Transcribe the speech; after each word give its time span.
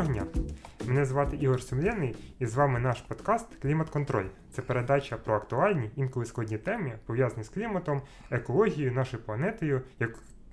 Доброго 0.00 0.20
дня! 0.20 0.42
Мене 0.86 1.04
звати 1.04 1.36
Ігор 1.36 1.62
Сумляний 1.62 2.16
і 2.38 2.46
з 2.46 2.54
вами 2.54 2.80
наш 2.80 3.00
подкаст 3.00 3.46
Клімат 3.62 3.90
Контроль. 3.90 4.26
Це 4.52 4.62
передача 4.62 5.16
про 5.16 5.34
актуальні, 5.34 5.90
інколи 5.96 6.26
складні 6.26 6.58
теми, 6.58 6.98
пов'язані 7.06 7.44
з 7.44 7.48
кліматом, 7.48 8.02
екологією, 8.30 8.92
нашою 8.92 9.22
планетою, 9.22 9.82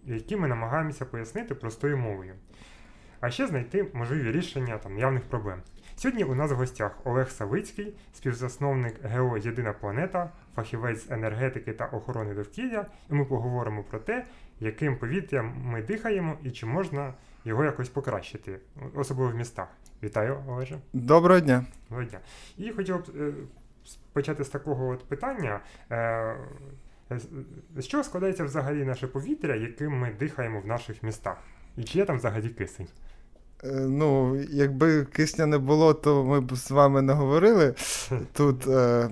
які 0.06 0.36
ми 0.36 0.48
намагаємося 0.48 1.06
пояснити 1.06 1.56
простою 1.56 1.98
мовою. 1.98 2.34
А 3.20 3.30
ще 3.30 3.48
знайти 3.48 3.86
можливі 3.94 4.32
рішення 4.32 4.78
там, 4.78 4.98
явних 4.98 5.24
проблем. 5.24 5.62
Сьогодні 5.96 6.24
у 6.24 6.36
нас 6.36 6.52
в 6.52 6.56
гостях 6.56 6.98
Олег 7.04 7.30
Савицький, 7.30 7.94
співзасновник 8.14 9.04
ГЕО 9.04 9.38
Єдина 9.38 9.74
планета, 9.74 10.32
фахівець 10.56 11.12
енергетики 11.12 11.74
та 11.74 11.86
охорони 11.86 12.34
довкілля, 12.34 12.86
і 13.10 13.14
ми 13.14 13.26
поговоримо 13.26 13.84
про 13.84 14.00
те, 14.00 14.26
яким 14.60 14.98
повітрям 14.98 15.54
ми 15.64 15.82
дихаємо 15.82 16.38
і 16.44 16.52
чи 16.52 16.66
можна 16.66 17.14
його 17.48 17.64
якось 17.64 17.90
покращити, 17.90 18.60
особливо 18.96 19.32
в 19.32 19.36
містах. 19.36 19.68
Вітаю, 20.04 20.44
Олеже. 20.48 20.78
Доброго 20.94 21.40
дня. 21.40 21.66
Доброго 21.90 22.10
дня. 22.10 22.20
І 22.58 22.72
хотів 22.72 22.98
б 22.98 23.04
е, 23.20 23.34
почати 24.14 24.44
з 24.44 24.50
такого 24.50 24.88
от 24.88 25.04
питання. 25.04 25.60
Е, 25.92 26.36
з 27.78 27.88
чого 27.88 28.04
складається 28.04 28.44
взагалі 28.44 28.86
наше 28.86 29.08
повітря, 29.08 29.56
яким 29.56 30.00
ми 30.00 30.12
дихаємо 30.20 30.60
в 30.62 30.68
наших 30.68 31.04
містах? 31.04 31.38
І 31.78 31.84
чи 31.84 31.98
є 31.98 32.06
там 32.06 32.18
взагалі 32.18 32.50
кисень? 32.50 32.88
Е, 33.64 33.72
ну, 33.72 34.36
якби 34.50 35.06
кисня 35.06 35.46
не 35.46 35.58
було, 35.58 35.94
то 35.94 36.24
ми 36.24 36.42
б 36.42 36.56
з 36.56 36.72
вами 36.72 37.02
не 37.02 37.14
говорили 37.14 37.74
тут. 38.34 38.68
Е, 38.68 39.10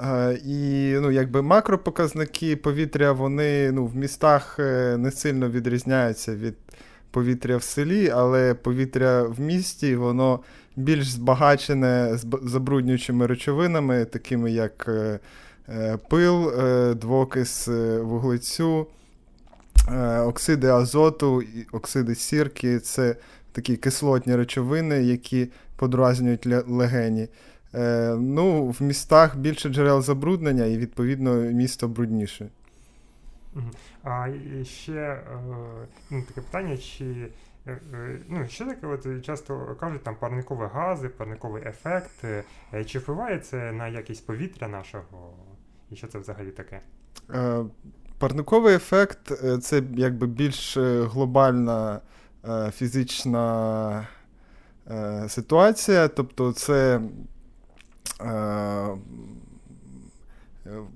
е, 0.00 0.38
І 0.44 0.92
ну, 1.00 1.10
якби 1.10 1.42
макропоказники 1.42 2.56
повітря, 2.56 3.12
вони 3.12 3.72
ну, 3.72 3.86
в 3.86 3.96
містах 3.96 4.56
е, 4.58 4.96
не 4.96 5.10
сильно 5.10 5.48
відрізняються 5.48 6.34
від 6.34 6.54
повітря 7.14 7.56
в 7.56 7.62
селі, 7.62 8.08
але 8.08 8.54
повітря 8.54 9.22
в 9.22 9.40
місті, 9.40 9.96
воно 9.96 10.40
більш 10.76 11.08
збагачене 11.08 12.18
забруднюючими 12.42 13.26
речовинами, 13.26 14.04
такими 14.04 14.50
як 14.50 14.88
е, 14.88 15.98
пил, 16.08 16.52
двокис 16.94 17.68
вуглецю. 18.00 18.86
Оксиди 20.26 20.68
азоту, 20.68 21.42
оксиди 21.72 22.14
сірки 22.14 22.78
це 22.78 23.16
такі 23.52 23.76
кислотні 23.76 24.36
речовини, 24.36 25.02
які 25.02 25.48
подразнюють 25.76 26.46
легені. 26.68 27.28
Е, 27.74 28.14
ну, 28.20 28.66
В 28.66 28.82
містах 28.82 29.36
більше 29.36 29.68
джерел 29.68 30.02
забруднення 30.02 30.64
і, 30.64 30.76
відповідно, 30.78 31.34
місто 31.34 31.88
брудніше. 31.88 32.48
А 34.02 34.28
ще 34.64 34.92
е, 34.92 35.22
ну, 36.10 36.22
таке 36.22 36.40
питання, 36.40 36.76
чи 36.76 37.30
е, 37.66 37.80
ну, 38.28 38.46
що 38.48 38.64
таке 38.64 38.86
от 38.86 39.24
часто 39.24 39.76
кажуть 39.80 40.02
там 40.02 40.16
парникові 40.16 40.68
гази, 40.74 41.08
парниковий 41.08 41.62
ефект. 41.66 42.24
Чи 42.86 42.98
впливає 42.98 43.38
це 43.38 43.72
на 43.72 43.88
якість 43.88 44.26
повітря 44.26 44.68
нашого? 44.68 45.34
І 45.90 45.96
що 45.96 46.06
це 46.06 46.18
взагалі 46.18 46.50
таке? 46.50 46.80
Парниковий 48.18 48.74
ефект 48.74 49.32
це 49.62 49.82
якби 49.96 50.26
більш 50.26 50.76
глобальна 50.78 52.00
Е, 52.48 52.70
фізична 52.70 54.06
е, 54.90 55.28
ситуація, 55.28 56.08
тобто 56.08 56.52
це 56.52 57.00
е, 58.20 58.88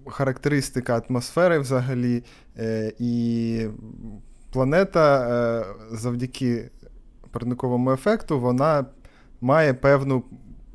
характеристика 0.06 1.02
атмосфери 1.08 1.58
взагалі, 1.58 2.24
і 2.98 3.66
планета 4.52 5.64
завдяки 5.91 6.70
парниковому 7.30 7.92
ефекту 7.92 8.41
вона 8.41 8.86
має 9.41 9.75
певну 9.75 10.25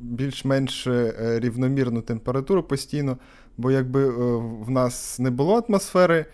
більш-менш 0.00 0.88
рівномірну 1.18 2.02
температуру 2.02 2.62
постійно, 2.62 3.18
бо 3.56 3.70
якби 3.70 4.08
в 4.38 4.70
нас 4.70 5.18
не 5.18 5.30
було 5.30 5.62
атмосфери, 5.68 6.26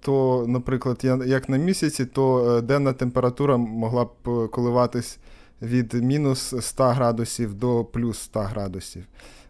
то, 0.00 0.44
наприклад, 0.48 1.04
як 1.26 1.48
на 1.48 1.56
місяці, 1.56 2.06
то 2.06 2.56
е, 2.56 2.60
денна 2.60 2.92
температура 2.92 3.56
могла 3.56 4.04
б 4.04 4.08
е, 4.26 4.48
коливатись 4.48 5.18
від 5.62 5.94
мінус 5.94 6.54
100 6.60 6.84
градусів 6.84 7.54
до 7.54 7.84
плюс 7.84 8.18
100 8.18 8.40
градусів, 8.40 9.04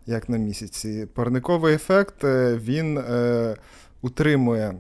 як 0.06 0.28
на 0.28 0.36
місяці. 0.36 1.06
Парниковий 1.14 1.74
ефект 1.74 2.24
е, 2.24 2.58
він 2.64 2.98
е, 2.98 3.56
утримує 4.02 4.74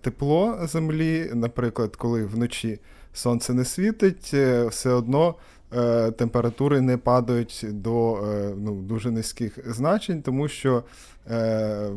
тепло 0.00 0.58
землі, 0.62 1.30
наприклад, 1.34 1.96
коли 1.96 2.24
вночі 2.24 2.78
сонце 3.12 3.54
не 3.54 3.64
світить, 3.64 4.34
все 4.70 4.90
одно. 4.90 5.34
Температури 6.18 6.80
не 6.80 6.96
падають 6.96 7.66
до 7.68 8.24
ну, 8.58 8.74
дуже 8.74 9.10
низьких 9.10 9.72
значень, 9.72 10.22
тому 10.22 10.48
що 10.48 10.84
Е, 11.30 11.90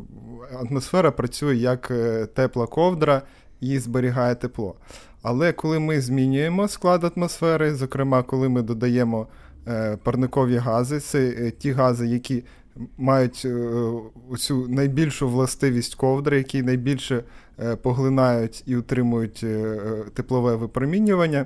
атмосфера 0.60 1.12
працює 1.12 1.56
як 1.56 1.92
е, 1.92 2.26
тепла 2.26 2.68
ковдра 2.68 3.22
і 3.62 3.80
зберігає 3.80 4.36
тепло. 4.36 4.76
Але 5.22 5.54
коли 5.54 5.80
ми 5.80 6.02
змінюємо 6.02 6.68
склад 6.68 7.12
атмосфери, 7.16 7.76
зокрема, 7.76 8.24
коли 8.24 8.50
ми 8.50 8.62
додаємо 8.62 9.28
е, 9.68 9.98
парникові 10.04 10.58
гази, 10.58 11.00
це 11.00 11.52
ті 11.52 11.72
гази, 11.72 12.08
які 12.08 12.44
мають 12.98 13.48
цю 14.38 14.68
найбільшу 14.68 15.30
властивість 15.30 15.96
ковдри, 15.96 16.38
які 16.38 16.64
найбільше 16.64 17.24
поглинають 17.82 18.64
і 18.66 18.76
утримують 18.76 19.46
теплове 20.14 20.56
випромінювання, 20.56 21.46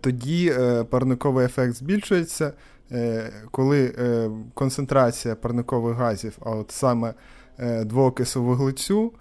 тоді 0.00 0.54
парниковий 0.90 1.46
ефект 1.46 1.74
збільшується. 1.74 2.52
Е, 2.92 3.32
коли 3.50 3.94
е, 3.98 4.30
концентрація 4.54 5.34
парникових 5.34 5.96
газів, 5.96 6.38
а 6.40 6.50
от 6.50 6.70
саме 6.70 7.14
е, 7.58 7.84
двоокису 7.84 8.42
вуглецю, 8.42 9.12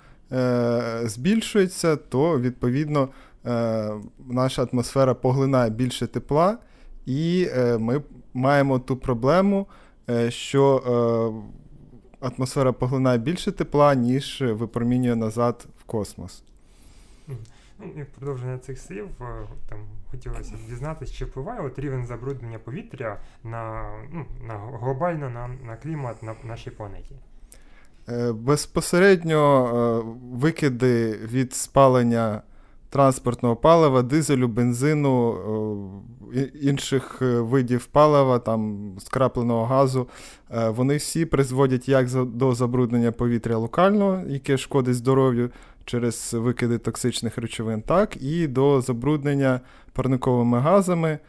збільшується, 1.04 1.96
то 1.96 2.40
відповідно 2.40 3.10
наша 4.28 4.64
атмосфера 4.64 5.14
поглинає 5.14 5.70
більше 5.70 6.08
тепла, 6.08 6.58
і 7.06 7.48
ми 7.80 8.02
маємо 8.34 8.80
ту 8.80 8.98
проблему, 8.98 9.68
що 10.30 10.84
атмосфера 12.20 12.72
поглинає 12.72 13.18
більше 13.18 13.52
тепла, 13.52 13.96
ніж 13.96 14.42
випромінює 14.42 15.16
назад 15.16 15.68
в 15.80 15.84
космос. 15.84 16.44
Ну, 17.80 17.92
і 17.98 18.04
в 18.04 18.06
продовження 18.06 18.58
цих 18.58 18.80
слів 18.80 19.08
е, 19.22 19.48
там 19.70 19.80
хотілося 20.12 20.56
б 20.56 20.70
дізнатися, 20.70 21.14
чи 21.14 21.26
впливає 21.26 21.62
от 21.62 21.80
рівень 21.80 22.06
забруднення 22.06 22.60
повітря 22.60 23.20
на 23.44 23.92
ну, 24.12 24.26
на 24.42 24.58
глобально 24.58 25.30
на 25.30 25.48
на 25.48 25.76
клімат 25.76 26.24
на 26.24 26.36
нашій 26.44 26.72
планеті. 26.72 27.16
Е, 28.12 28.32
безпосередньо 28.32 29.66
е, 29.66 30.10
викиди 30.38 31.20
від 31.32 31.54
спалення 31.54 32.42
транспортного 32.90 33.56
палива, 33.56 34.02
дизелю, 34.02 34.48
бензину, 34.48 35.38
інших 36.62 37.22
видів 37.22 37.86
палива, 37.86 38.40
там 38.40 38.92
скрапленого 39.00 39.66
газу, 39.66 40.08
вони 40.68 40.98
всі 40.98 41.26
призводять 41.26 41.90
як 41.90 42.26
до 42.26 42.54
забруднення 42.54 43.12
повітря 43.12 43.58
локального, 43.58 44.22
яке 44.28 44.58
шкодить 44.58 44.96
здоров'ю, 44.96 45.50
через 45.90 46.34
викиди 46.34 46.78
токсичних 46.78 47.38
речовин, 47.38 47.82
так 47.82 48.18
і 48.22 48.48
до 48.48 48.82
забруднення 48.82 49.60
парниковими 49.94 50.60
газами 50.60 51.20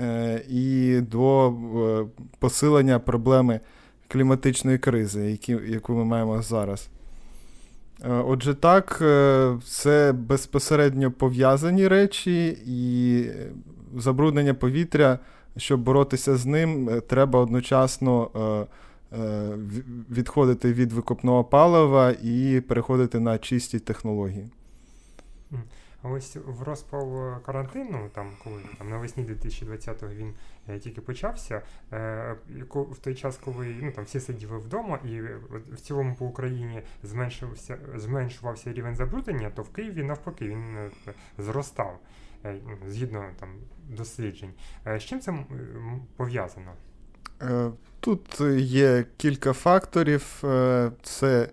е, 0.00 0.42
і 0.48 1.00
до 1.00 1.48
е, 1.48 2.06
посилення 2.38 2.98
проблеми 2.98 3.60
кліматичної 4.12 4.78
кризи, 4.78 5.30
які, 5.30 5.58
яку 5.66 5.92
ми 5.92 6.04
маємо 6.04 6.42
зараз. 6.42 6.88
Е, 8.04 8.08
отже, 8.10 8.54
так, 8.54 8.96
це 9.64 10.12
безпосередньо 10.12 11.10
пов'язані 11.10 11.88
речі, 11.88 12.58
і 12.66 13.24
забруднення 13.96 14.54
повітря, 14.54 15.18
щоб 15.56 15.80
боротися 15.80 16.36
з 16.36 16.46
ним, 16.46 17.02
треба 17.08 17.40
одночасно 17.40 18.30
Е, 19.18 19.58
відходити 20.10 20.72
від 20.72 20.92
викопного 20.92 21.44
палива 21.44 22.10
і 22.10 22.62
переходити 22.68 23.20
на 23.20 23.38
чисті 23.38 23.78
технології. 23.78 24.48
Ось 26.02 26.36
в 26.36 26.62
розпал 26.62 27.40
карантину, 27.42 28.10
там 28.12 28.32
коли 28.44 28.62
там 28.78 28.90
навесні 28.90 29.24
2020-го 29.24 30.14
він 30.14 30.34
е, 30.68 30.78
тільки 30.78 31.00
почався, 31.00 31.62
е, 31.92 32.36
в 32.74 32.98
той 32.98 33.14
час, 33.14 33.36
коли 33.44 33.76
ну 33.82 33.92
там 33.92 34.04
всі 34.04 34.20
сиділи 34.20 34.58
вдома, 34.58 34.98
і 35.04 35.20
в 35.72 35.80
цілому 35.80 36.14
по 36.14 36.26
Україні 36.26 36.82
зменшився 37.02 37.78
зменшувався 37.94 38.72
рівень 38.72 38.96
забруднення, 38.96 39.50
то 39.50 39.62
в 39.62 39.68
Києві 39.68 40.02
навпаки 40.02 40.48
він 40.48 40.76
е, 40.76 40.90
зростав 41.38 41.98
е, 42.44 42.56
згідно 42.88 43.24
там 43.40 43.48
досліджень. 43.88 44.52
Е, 44.86 45.00
з 45.00 45.02
чим 45.02 45.20
це 45.20 45.34
пов'язано? 46.16 46.72
Е, 47.42 47.70
тут 48.00 48.40
є 48.56 49.04
кілька 49.16 49.52
факторів. 49.52 50.42
Е, 50.44 50.90
це 51.02 51.48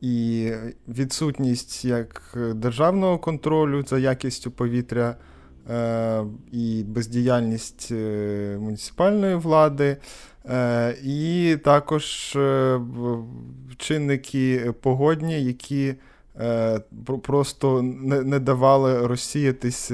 і 0.00 0.50
відсутність 0.88 1.84
як 1.84 2.38
державного 2.54 3.18
контролю 3.18 3.84
за 3.86 3.98
якістю 3.98 4.50
повітря 4.50 5.16
і 6.52 6.84
бездіяльність 6.88 7.90
муніципальної 8.58 9.34
влади. 9.34 9.96
І 11.04 11.56
також 11.64 12.36
чинники 13.76 14.74
погодні, 14.80 15.42
які 15.44 15.94
просто 17.22 17.82
не 17.82 18.38
давали 18.38 19.06
розсіятись 19.06 19.92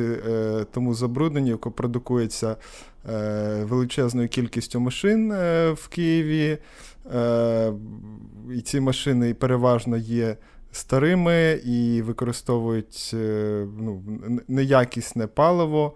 тому 0.73 0.95
забрудненню, 0.95 1.51
яке 1.51 1.71
продукується 1.71 2.57
величезною 3.63 4.29
кількістю 4.29 4.81
машин 4.81 5.33
в 5.75 5.89
Києві. 5.89 6.59
І 8.55 8.61
ці 8.61 8.81
машини 8.81 9.35
переважно 9.35 9.97
є 9.97 10.37
старими 10.73 11.61
і 11.65 12.03
використовують 12.03 13.11
ну, 13.79 14.03
неякісне 14.49 15.27
паливо. 15.27 15.93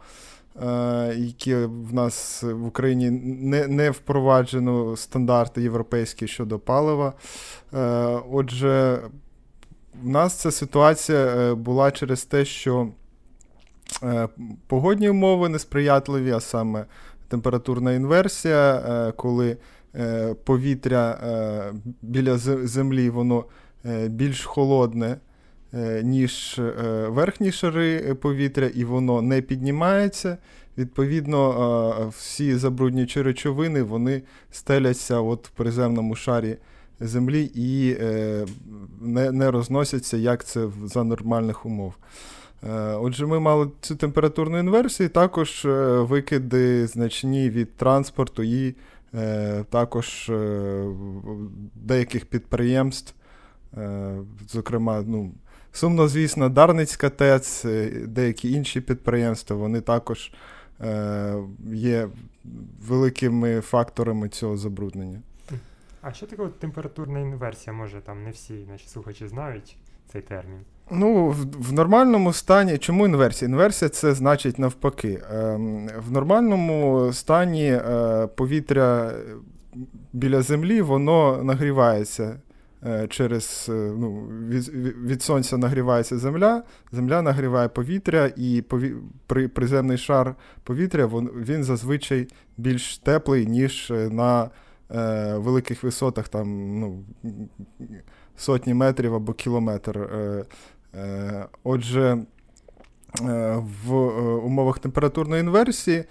Які 1.16 1.54
в 1.54 1.94
нас 1.94 2.42
в 2.42 2.66
Україні 2.66 3.10
не 3.10 3.66
не 3.66 3.90
впроваджено 3.90 4.96
стандарти 4.96 5.62
європейські 5.62 6.26
щодо 6.26 6.58
палива. 6.58 7.12
Отже, 8.30 9.00
в 10.02 10.08
нас 10.08 10.34
ця 10.34 10.50
ситуація 10.50 11.54
була 11.54 11.90
через 11.90 12.24
те, 12.24 12.44
що 12.44 12.88
погодні 14.66 15.10
умови 15.10 15.48
несприятливі, 15.48 16.30
а 16.30 16.40
саме 16.40 16.84
температурна 17.28 17.92
інверсія, 17.92 19.12
коли 19.16 19.56
повітря 20.44 21.18
біля 22.02 22.38
землі 22.38 23.10
воно 23.10 23.44
більш 24.08 24.44
холодне. 24.44 25.16
Е, 25.74 26.02
ніж 26.02 26.58
е, 26.58 26.72
верхні 27.08 27.52
шари 27.52 28.14
повітря, 28.14 28.66
і 28.66 28.84
воно 28.84 29.22
не 29.22 29.42
піднімається. 29.42 30.38
Відповідно, 30.78 32.12
всі 32.18 32.54
забруднюючі 32.54 33.22
речовини 33.22 33.82
вони 33.82 34.22
стеляться 34.50 35.20
от 35.20 35.48
в 35.48 35.50
приземному 35.50 36.14
шарі 36.14 36.56
землі 37.00 37.50
і 37.54 37.96
е, 38.00 38.46
не 39.00 39.32
не 39.32 39.50
розносяться, 39.50 40.16
як 40.16 40.44
це 40.44 40.68
за 40.84 41.04
нормальних 41.04 41.66
умов. 41.66 41.94
Отже, 43.00 43.26
ми 43.26 43.40
мали 43.40 43.70
цю 43.80 43.96
температурну 43.96 44.58
інверсію, 44.58 45.08
також 45.08 45.62
викиди 46.00 46.86
значні 46.86 47.50
від 47.50 47.76
транспорту 47.76 48.42
і 48.42 48.74
також 49.70 50.32
деяких 51.74 52.26
підприємств, 52.26 53.14
зокрема, 54.48 55.02
ну, 55.06 55.32
Сумно, 55.72 56.08
звісно, 56.08 56.48
Дарницька 56.48 57.10
ТЕЦ, 57.10 57.64
е, 57.64 57.90
деякі 58.06 58.52
інші 58.52 58.80
підприємства, 58.80 59.56
вони 59.56 59.80
також 59.80 60.32
е, 60.80 61.34
є 61.72 62.08
великими 62.80 63.60
факторами 63.60 64.28
цього 64.28 64.56
забруднення. 64.56 65.22
А 66.00 66.12
що 66.12 66.26
таке 66.26 66.46
температурна 66.58 67.20
інверсія? 67.20 67.76
Може, 67.76 68.00
там 68.00 68.24
не 68.24 68.30
всі 68.30 68.52
наші 68.52 68.88
слухачі 68.88 69.28
знають 69.28 69.76
цей 70.12 70.22
термін? 70.22 70.60
Ну, 70.90 71.28
в, 71.28 71.68
в 71.70 71.72
нормальному 71.72 72.32
стані. 72.32 72.78
Чому 72.78 73.06
інверсія? 73.06 73.48
Інверсія 73.48 73.88
це 73.88 74.14
значить 74.14 74.58
навпаки. 74.58 75.22
Е, 75.32 75.56
в 76.08 76.12
нормальному 76.12 77.10
стані 77.12 77.66
е, 77.72 78.26
повітря 78.26 79.12
біля 80.12 80.42
землі 80.42 80.82
воно 80.82 81.42
нагрівається. 81.42 82.36
Е, 82.86 83.06
через 83.08 83.66
е, 83.68 83.72
ну, 83.72 84.28
від, 84.48 84.68
від 85.04 85.22
сонця 85.22 85.58
нагрівається 85.58 86.18
земля, 86.18 86.62
земля 86.92 87.22
нагріває 87.22 87.68
повітря, 87.68 88.30
і 88.36 88.62
пові... 88.62 88.94
при, 89.26 89.48
приземний 89.48 89.98
шар 89.98 90.34
повітря 90.64 91.06
він, 91.06 91.30
він 91.36 91.64
зазвичай 91.64 92.28
більш 92.56 92.98
теплий, 92.98 93.46
ніж 93.46 93.90
е, 93.90 94.10
на 94.10 94.50
великих 95.34 95.82
висотах, 95.82 96.28
там, 96.28 96.78
ну, 96.80 97.04
сотні 98.36 98.74
метрів 98.74 99.14
або 99.14 99.32
кілометр. 99.32 100.08
Е, 100.94 100.98
е, 101.00 101.46
Отже, 101.64 102.18
е, 103.20 103.62
в 103.86 103.92
умовах 104.36 104.78
температурної 104.78 105.40
інверсії 105.40 106.04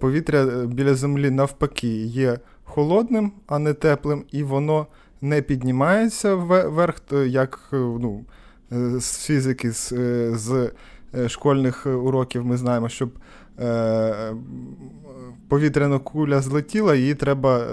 повітря 0.00 0.44
біля 0.66 0.94
землі 0.94 1.30
навпаки 1.30 2.04
є 2.04 2.38
холодним, 2.64 3.32
а 3.46 3.58
не 3.58 3.74
теплим, 3.74 4.24
і 4.32 4.42
воно 4.42 4.86
не 5.24 5.42
піднімається 5.42 6.34
вверх, 6.34 6.96
як 7.26 7.60
е, 7.72 7.76
ну, 7.76 8.24
е, 8.72 9.00
з 9.00 9.26
фізики, 9.26 9.70
з, 9.72 9.92
е, 9.92 10.30
з 10.36 10.70
школьних 11.28 11.86
уроків 11.86 12.46
ми 12.46 12.56
знаємо, 12.56 12.88
щоб 12.88 13.10
повітряна 15.48 15.98
куля 15.98 16.40
злетіла, 16.40 16.94
її 16.94 17.14
треба 17.14 17.66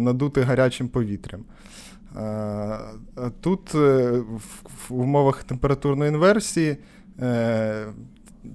надути 0.00 0.42
гарячим 0.42 0.88
повітрям. 0.88 1.44
Тут 3.40 3.74
в 3.74 4.50
умовах 4.90 5.44
температурної 5.44 6.10
інверсії 6.10 6.76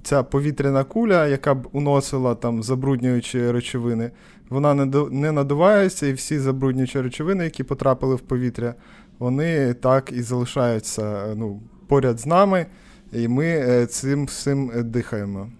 ця 0.02 0.22
повітряна 0.22 0.84
куля, 0.84 1.26
яка 1.26 1.54
б 1.54 1.68
уносила 1.72 2.34
там 2.34 2.62
забруднюючі 2.62 3.50
речовини, 3.50 4.10
вона 4.48 4.74
не 5.10 5.32
надувається, 5.32 6.06
і 6.06 6.12
всі 6.12 6.38
забруднюючі 6.38 7.00
речовини, 7.00 7.44
які 7.44 7.64
потрапили 7.64 8.14
в 8.14 8.20
повітря, 8.20 8.74
вони 9.18 9.74
так 9.74 10.12
і 10.12 10.22
залишаються 10.22 11.34
ну, 11.36 11.60
поряд 11.86 12.20
з 12.20 12.26
нами, 12.26 12.66
і 13.12 13.28
ми 13.28 13.46
е, 13.46 13.86
цим 13.86 14.26
всім 14.26 14.72
дихаємо. 14.76 15.50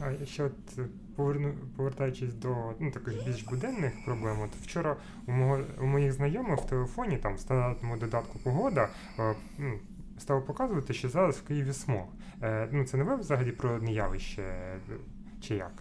А 0.00 0.26
ще 0.26 0.44
от 0.44 0.52
е, 0.78 0.82
поверну, 1.16 1.52
повертаючись 1.76 2.34
до 2.34 2.56
ну, 2.80 2.90
таких 2.90 3.24
більш 3.26 3.42
буденних 3.42 3.92
проблем, 4.04 4.36
от 4.44 4.50
вчора 4.62 4.96
у 5.26 5.32
мого 5.32 5.58
у 5.82 5.86
моїх 5.86 6.12
знайомих 6.12 6.58
в 6.58 6.66
телефоні, 6.66 7.16
там 7.16 7.34
в 7.34 7.40
стандартному 7.40 7.96
додатку 7.96 8.38
погода, 8.38 8.88
е, 9.18 9.34
ну, 9.58 9.78
стало 10.18 10.40
показувати, 10.40 10.94
що 10.94 11.08
зараз 11.08 11.36
в 11.36 11.42
Києві 11.42 11.72
смог. 11.72 12.04
Е, 12.42 12.68
ну, 12.72 12.84
Це 12.84 12.96
нове 12.96 13.16
взагалі 13.16 13.52
природне 13.52 13.92
явище, 13.92 14.42
чи 15.40 15.54
як? 15.54 15.72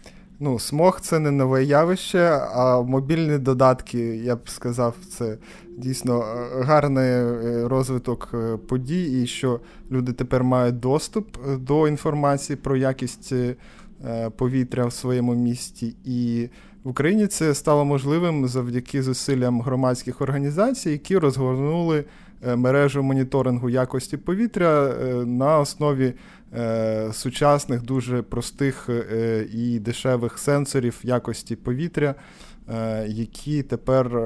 Ну, 0.41 0.59
смог 0.59 1.01
це 1.01 1.19
не 1.19 1.31
нове 1.31 1.63
явище, 1.63 2.41
а 2.53 2.81
мобільні 2.81 3.37
додатки, 3.37 3.99
я 4.15 4.35
б 4.35 4.49
сказав, 4.49 4.95
це 5.17 5.37
дійсно 5.77 6.21
е, 6.21 6.63
гарний 6.63 7.09
е, 7.09 7.67
розвиток 7.67 8.35
подій, 8.67 9.21
і 9.23 9.27
що 9.27 9.59
люди 9.91 10.13
тепер 10.13 10.43
мають 10.43 10.79
доступ 10.79 11.37
до 11.57 11.87
інформації 11.87 12.57
про 12.57 12.77
якість 12.77 13.33
повітря 14.35 14.85
в 14.85 14.93
своєму 14.93 15.35
місті. 15.35 15.95
І 16.05 16.49
в 16.83 16.89
Україні 16.89 17.27
це 17.27 17.53
стало 17.53 17.85
можливим 17.85 18.47
завдяки 18.47 19.03
зусиллям 19.03 19.61
громадських 19.61 20.21
організацій, 20.21 20.89
які 20.89 21.17
розгорнули 21.17 22.03
мережу 22.55 23.03
моніторингу 23.03 23.69
якості 23.69 24.17
повітря 24.17 24.95
на 25.25 25.59
основі 25.59 26.13
Е, 26.57 27.13
сучасних, 27.13 27.81
дуже 27.81 28.21
простих 28.21 28.89
е, 28.89 29.45
і 29.53 29.79
дешевих 29.79 30.39
сенсорів 30.39 30.99
якості 31.03 31.55
повітря, 31.55 32.15
е, 32.69 33.07
які 33.07 33.63
тепер 33.63 34.21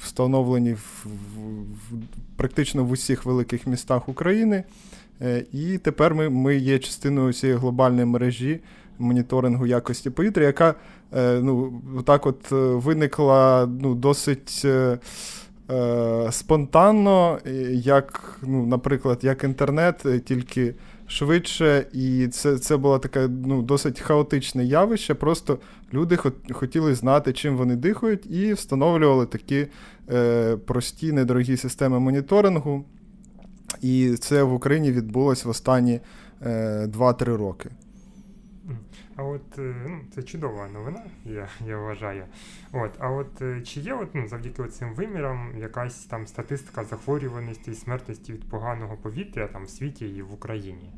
встановлені 0.00 0.72
в, 0.72 1.06
в 1.06 1.96
практично 2.36 2.84
в 2.84 2.90
усіх 2.90 3.24
великих 3.24 3.66
містах 3.66 4.08
України. 4.08 4.64
І 5.52 5.78
тепер 5.78 6.14
ми 6.14 6.28
ми 6.28 6.56
є 6.56 6.78
частиною 6.78 7.32
цієї 7.32 7.58
глобальної 7.58 8.06
мережі 8.06 8.60
моніторингу 9.00 9.66
якості 9.66 10.10
повітря, 10.10 10.44
яка 10.44 10.74
ну, 11.42 11.72
так 12.06 12.26
от 12.26 12.50
виникла 12.50 13.68
ну, 13.80 13.94
досить. 13.94 14.66
Спонтанно, 16.30 17.38
як, 17.72 18.38
ну, 18.42 18.66
наприклад, 18.66 19.18
як 19.22 19.44
інтернет, 19.44 20.06
тільки 20.24 20.74
швидше, 21.10 21.86
і 21.92 22.28
це 22.28 22.58
це 22.58 22.76
було 22.76 22.98
таке 22.98 23.28
ну, 23.28 23.62
досить 23.62 24.00
хаотичне 24.00 24.64
явище. 24.64 25.14
Просто 25.14 25.58
люди 25.94 26.18
хотіли 26.52 26.94
знати, 26.94 27.32
чим 27.32 27.56
вони 27.56 27.76
дихають, 27.76 28.26
і 28.30 28.52
встановлювали 28.52 29.26
такі 29.26 29.66
е, 30.12 30.56
прості, 30.56 31.12
недорогі 31.12 31.56
системи 31.56 32.00
моніторингу. 32.00 32.84
І 33.82 34.14
це 34.20 34.42
в 34.42 34.54
Україні 34.54 34.92
відбулося 34.92 35.48
в 35.48 35.50
останні 35.50 36.00
е, 36.42 36.86
2-3 36.86 37.24
роки. 37.36 37.70
А 39.16 39.22
от 39.22 39.58
е, 39.58 39.74
ну, 39.88 40.00
це 40.14 40.22
чудова 40.22 40.68
новина, 40.68 41.02
я 41.24 41.48
я 41.66 41.78
вважаю. 41.78 42.24
От, 42.72 42.90
А 42.98 43.10
от 43.10 43.42
е, 43.42 43.62
чи 43.62 43.80
є 43.80 43.94
от, 43.94 44.14
ну, 44.14 44.28
завдяки 44.28 44.64
цим 44.64 44.94
вимірам 44.94 45.52
якась 45.58 46.04
там 46.04 46.26
статистика 46.26 46.84
захворюваності 46.84 47.70
і 47.70 47.74
смертності 47.74 48.32
від 48.32 48.48
поганого 48.48 48.96
повітря 48.96 49.48
там 49.52 49.64
в 49.64 49.70
світі 49.70 50.08
і 50.08 50.22
в 50.22 50.34
Україні? 50.34 50.92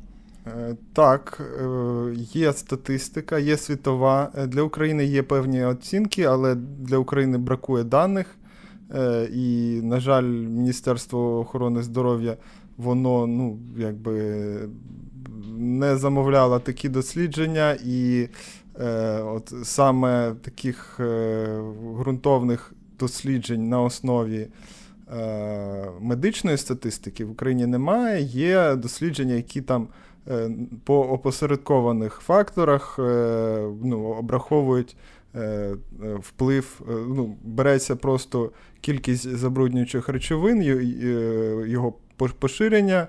Е, 0.47 0.75
так, 0.93 1.41
є 2.15 2.53
статистика, 2.53 3.39
є 3.39 3.57
світова. 3.57 4.31
Для 4.47 4.61
України 4.61 5.05
є 5.05 5.23
певні 5.23 5.63
оцінки, 5.63 6.23
але 6.23 6.55
для 6.55 6.97
України 6.97 7.37
бракує 7.37 7.83
даних. 7.83 8.35
І, 9.31 9.79
на 9.83 9.99
жаль, 9.99 10.23
Міністерство 10.23 11.39
охорони 11.39 11.83
здоров'я 11.83 12.37
воно 12.77 13.27
ну, 13.27 13.59
якби 13.77 14.69
не 15.57 15.97
замовляла 15.97 16.59
такі 16.59 16.89
дослідження, 16.89 17.77
і 17.85 18.27
е, 18.79 19.19
от 19.19 19.53
саме 19.63 20.35
таких 20.41 20.99
е, 20.99 21.47
ґрунтовних 21.99 22.73
досліджень 22.99 23.69
на 23.69 23.81
основі 23.81 24.47
е, 25.13 25.89
медичної 26.01 26.57
статистики 26.57 27.25
в 27.25 27.31
Україні 27.31 27.65
немає. 27.65 28.21
Є 28.21 28.75
дослідження, 28.75 29.33
які 29.33 29.61
там 29.61 29.87
е, 30.27 30.49
по 30.83 31.01
опосередкованих 31.01 32.13
факторах 32.13 32.95
е, 32.99 33.67
ну, 33.83 34.03
обраховують. 34.03 34.95
Е, 35.35 35.39
е, 35.41 35.75
вплив, 36.19 36.81
е, 36.81 36.91
ну, 36.91 37.37
береться 37.43 37.95
просто 37.95 38.51
кількість 38.81 39.37
забруднюючих 39.37 40.09
речовин, 40.09 40.63
його 41.67 41.93
поширення 42.39 43.07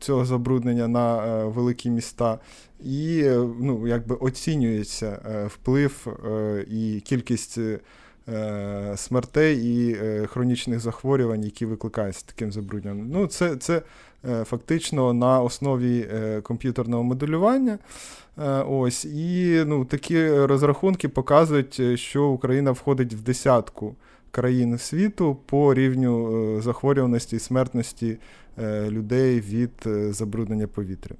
цього 0.00 0.24
забруднення 0.24 0.88
на 0.88 1.44
великі 1.44 1.90
міста, 1.90 2.38
і 2.84 3.22
ну, 3.60 3.88
якби 3.88 4.14
оцінюється 4.14 5.18
вплив 5.54 6.06
і 6.70 7.00
кількість 7.00 7.58
смертей 8.96 9.56
і 9.56 9.96
хронічних 10.26 10.80
захворювань, 10.80 11.44
які 11.44 11.66
викликаються 11.66 12.24
таким 12.26 12.52
забрудненням. 12.52 13.08
Ну, 13.10 13.26
Це 13.26 13.56
це 13.56 13.82
фактично 14.44 15.12
на 15.12 15.42
основі 15.42 16.08
комп'ютерного 16.42 17.02
моделювання. 17.02 17.78
Ось, 18.68 19.04
І 19.04 19.62
ну, 19.66 19.84
такі 19.84 20.30
розрахунки 20.30 21.08
показують, 21.08 21.80
що 21.94 22.24
Україна 22.24 22.70
входить 22.70 23.14
в 23.14 23.20
десятку 23.20 23.96
країн 24.30 24.78
світу 24.78 25.34
по 25.46 25.74
рівню 25.74 26.56
е, 26.56 26.60
захворюваності 26.60 27.36
і 27.36 27.38
смертності 27.38 28.18
е, 28.58 28.90
людей 28.90 29.40
від 29.40 29.70
е, 29.86 30.12
забруднення 30.12 30.66
повітря. 30.66 31.16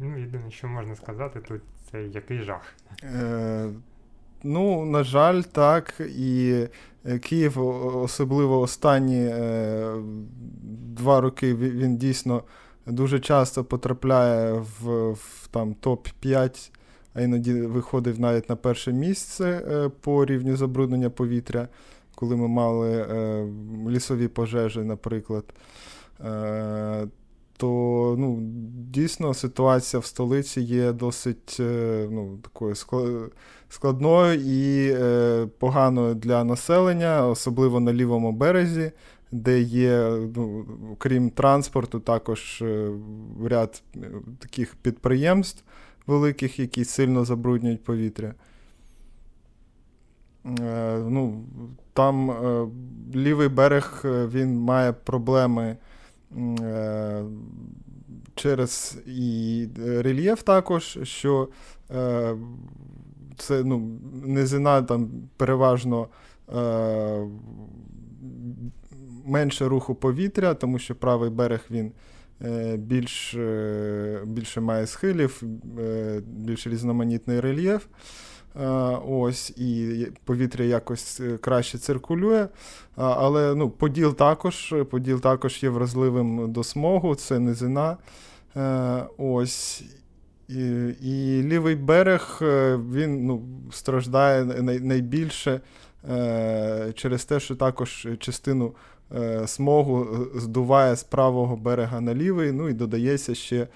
Ну, 0.00 0.18
єдине, 0.18 0.50
що 0.50 0.68
можна 0.68 0.96
сказати, 0.96 1.40
тут 1.48 1.62
це 1.90 2.02
який 2.02 2.42
жах. 2.42 2.74
Е, 3.02 3.68
Ну, 4.46 4.84
на 4.84 5.04
жаль, 5.04 5.42
так. 5.42 6.00
І 6.16 6.54
Київ, 7.20 7.58
особливо 7.96 8.60
останні 8.60 9.26
е, 9.26 9.94
два 10.96 11.20
роки, 11.20 11.54
він 11.54 11.96
дійсно 11.96 12.42
дуже 12.86 13.20
часто 13.20 13.64
потрапляє 13.64 14.52
в, 14.52 15.10
в 15.12 15.48
там, 15.50 15.74
топ-5, 15.82 16.70
а 17.14 17.20
іноді 17.20 17.52
виходив 17.52 18.20
навіть 18.20 18.48
на 18.48 18.56
перше 18.56 18.92
місце 18.92 19.44
е, 19.44 19.88
по 20.00 20.24
рівню 20.24 20.56
забруднення 20.56 21.10
повітря 21.10 21.68
коли 22.14 22.36
ми 22.36 22.48
мали 22.48 22.90
е, 22.90 23.46
лісові 23.88 24.28
пожежі, 24.28 24.80
наприклад. 24.80 25.44
Е, 26.20 27.06
то 27.56 28.14
ну, 28.18 28.38
дійсно 28.90 29.34
ситуація 29.34 30.00
в 30.00 30.04
столиці 30.04 30.60
є 30.60 30.92
досить 30.92 31.56
е, 31.60 32.08
ну, 32.10 32.38
такою 32.42 32.74
складною 33.68 34.40
і 34.40 34.90
е, 34.92 35.46
поганою 35.58 36.14
для 36.14 36.44
населення, 36.44 37.26
особливо 37.26 37.80
на 37.80 37.92
лівому 37.92 38.32
березі, 38.32 38.92
де 39.32 39.60
є, 39.60 40.10
ну, 40.36 40.66
крім 40.98 41.30
транспорту, 41.30 42.00
також 42.00 42.62
е, 42.62 42.90
ряд 43.44 43.82
е, 43.96 44.10
таких 44.38 44.74
підприємств 44.74 45.64
великих, 46.06 46.58
які 46.58 46.84
сильно 46.84 47.24
забруднюють 47.24 47.84
повітря. 47.84 48.34
Е, 50.46 50.98
ну, 51.08 51.44
Там 51.92 52.30
е, 52.30 52.66
лівий 53.14 53.48
берег 53.48 54.02
е, 54.04 54.26
він 54.26 54.58
має 54.58 54.92
проблеми 54.92 55.76
через 58.34 58.98
і 59.06 59.68
рельєф 59.86 60.42
також, 60.42 60.98
що 61.02 61.48
це 63.36 63.64
ну, 63.64 63.98
низина 64.24 64.82
там 64.82 65.10
переважно 65.36 66.08
менше 69.24 69.68
руху 69.68 69.94
повітря, 69.94 70.54
тому 70.54 70.78
що 70.78 70.94
правий 70.94 71.30
берег 71.30 71.60
він 71.70 71.92
більш, 72.76 73.36
більше 74.24 74.60
має 74.60 74.86
схилів, 74.86 75.42
більш 76.26 76.66
різноманітний 76.66 77.40
рельєф. 77.40 77.86
Е, 78.60 78.66
ось, 79.08 79.50
і 79.50 80.06
повітря 80.24 80.64
якось 80.64 81.20
е, 81.20 81.38
краще 81.38 81.78
циркулює. 81.78 82.48
Але 82.96 83.54
ну, 83.54 83.70
Поділ 83.70 84.14
також 84.14 84.74
Поділ 84.90 85.20
також 85.20 85.62
є 85.62 85.68
вразливим 85.68 86.52
до 86.52 86.64
смогу, 86.64 87.14
це 87.14 87.38
низина. 87.38 87.96
Е, 88.56 89.02
ось. 89.18 89.84
І 90.48 90.88
і 91.02 91.42
лівий 91.42 91.74
берег 91.74 92.38
він 92.92 93.26
ну, 93.26 93.42
страждає 93.72 94.44
найбільше 94.62 95.60
через 96.94 97.24
те, 97.24 97.40
що 97.40 97.56
також 97.56 98.08
частину 98.18 98.74
смогу 99.46 100.06
здуває 100.34 100.96
з 100.96 101.04
правого 101.04 101.56
берега 101.56 102.00
на 102.00 102.14
лівий, 102.14 102.52
ну 102.52 102.68
і 102.68 102.72
додається 102.72 103.34
ще 103.34 103.56
Е, 103.60 103.68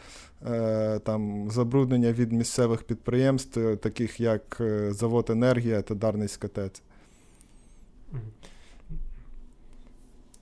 там 1.05 1.51
забруднення 1.51 2.13
від 2.13 2.33
місцевих 2.33 2.83
підприємств, 2.83 3.61
е, 3.61 3.77
таких 3.77 4.21
як 4.21 4.57
е, 4.61 4.93
Завод 4.93 5.31
Енергія 5.31 5.83
та 5.83 5.95
Дарницька 5.95 6.49
ТЕЦ. 6.49 6.83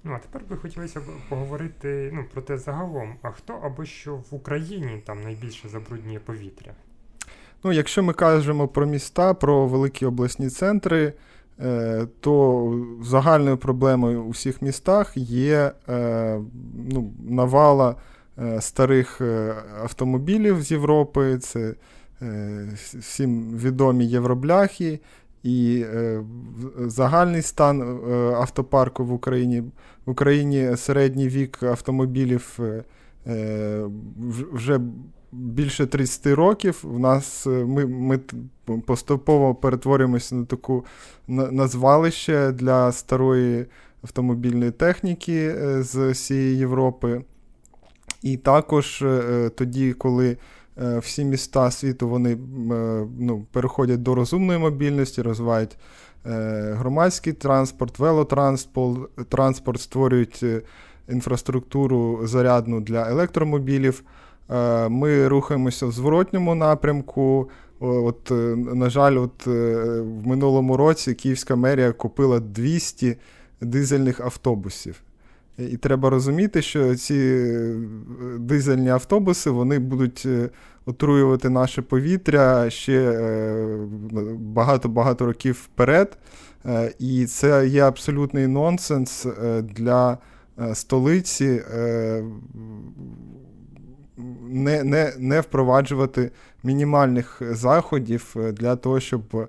Ну, 0.05 0.13
а 0.13 0.19
тепер 0.19 0.43
би 0.51 0.57
хотілося 0.57 1.01
б 1.01 1.03
поговорити 1.29 2.11
ну, 2.15 2.25
про 2.33 2.43
те 2.43 2.59
загалом. 2.59 3.15
А 3.23 3.31
хто 3.31 3.53
або 3.53 3.85
що 3.85 4.17
в 4.17 4.27
Україні 4.31 5.03
там 5.07 5.23
найбільше 5.23 5.69
забруднює 5.69 6.19
повітря? 6.19 6.73
Ну, 7.65 7.73
Якщо 7.73 8.03
ми 8.03 8.13
кажемо 8.13 8.69
про 8.69 8.87
міста, 8.87 9.35
про 9.35 9.67
великі 9.67 10.07
обласні 10.07 10.51
центри, 10.51 11.13
то 12.21 12.87
загальною 13.03 13.57
проблемою 13.57 14.23
у 14.23 14.31
всіх 14.31 14.63
містах 14.63 15.17
є 15.17 15.73
ну, 16.75 17.13
навала 17.29 17.91
Е, 17.91 17.95
старих 18.61 19.21
е, 19.21 19.55
автомобілів 19.83 20.63
з 20.63 20.71
Європи, 20.71 21.39
це 21.39 21.75
е, 22.23 22.69
всім 22.99 23.57
відомі 23.57 24.07
євробляхи. 24.07 25.01
І 25.43 25.85
загальний 26.79 27.43
стан 27.43 28.01
автопарку 28.35 29.05
в 29.05 29.13
Україні. 29.13 29.61
В 30.07 30.11
Україні 30.11 30.77
середній 30.77 31.29
вік 31.29 31.63
автомобілів 31.63 32.59
вже 34.53 34.81
більше 35.33 35.87
30 35.87 36.27
років. 36.27 36.85
У 36.85 36.99
нас 36.99 37.47
Ми 37.47 37.87
ми 37.87 38.19
поступово 38.87 39.55
перетворюємося 39.55 40.35
на 40.35 40.45
таку 40.45 40.85
на 41.29 41.69
звалище 41.69 42.53
для 42.53 42.93
старої 42.93 43.67
автомобільної 44.03 44.71
техніки 44.71 45.55
з 45.83 46.11
всієї 46.11 46.57
Європи. 46.57 47.23
І 48.27 48.37
також 48.37 49.03
е, 49.03 49.07
е, 49.07 49.49
тоді, 49.49 49.93
коли 49.93 50.37
е, 50.83 50.99
всі 50.99 51.25
міста 51.25 51.71
світу 51.71 52.09
вони 52.09 52.39
ну, 53.19 53.47
переходять 53.53 54.03
до 54.03 54.15
розумної 54.15 54.59
мобільності, 54.59 55.23
розвивають 55.23 55.77
громадський 56.73 57.33
транспорт, 57.33 57.99
велотранспорт, 57.99 59.29
транспорт, 59.29 59.81
створюють 59.81 60.45
інфраструктуру 61.09 62.21
зарядну 62.27 62.81
для 62.81 63.11
електромобілів. 63.11 64.03
Ми 64.89 65.29
рухаємося 65.29 65.87
в 65.87 65.93
зворотньому 65.93 66.55
напрямку. 66.55 67.51
От, 67.81 68.31
На 68.75 68.91
жаль, 68.91 69.17
от 69.17 69.47
в 69.47 70.27
минулому 70.27 70.77
році 70.77 71.15
Київська 71.15 71.57
мерія 71.57 71.93
купила 71.93 72.41
200 72.41 73.17
дизельних 73.61 74.21
автобусів. 74.21 75.03
І 75.59 75.77
треба 75.77 76.11
розуміти, 76.11 76.63
що 76.63 76.95
ці 76.95 77.15
е, 77.15 77.75
дизельні 78.39 78.89
автобуси 78.89 79.51
вони 79.51 79.79
будуть 79.79 80.23
е, 80.27 80.51
отруювати 80.87 81.51
наше 81.51 81.83
повітря 81.83 82.71
ще 82.71 83.13
е, 83.13 83.79
багато-багато 84.39 85.27
років 85.27 85.55
вперед. 85.65 86.19
І 86.99 87.27
це 87.27 87.69
є 87.69 87.83
абсолютний 87.83 88.47
нонсенс 88.47 89.27
для 89.63 90.19
столиці 90.75 91.63
не, 94.49 94.85
не, 94.85 95.13
не 95.19 95.41
впроваджувати 95.41 96.31
мінімальних 96.63 97.43
заходів 97.51 98.37
для 98.53 98.77
того, 98.77 99.01
щоб 99.01 99.49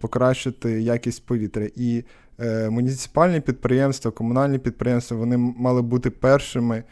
покращити 0.00 0.80
якість 0.80 1.26
повітря. 1.26 1.68
І 1.76 1.98
Е, 1.98 2.27
муніципальні 2.70 3.40
підприємства, 3.40 4.10
комунальні 4.10 4.58
підприємства 4.58 5.16
вони 5.16 5.36
мали 5.36 5.82
бути 5.82 6.10
першими 6.10 6.76
е, 6.76 6.84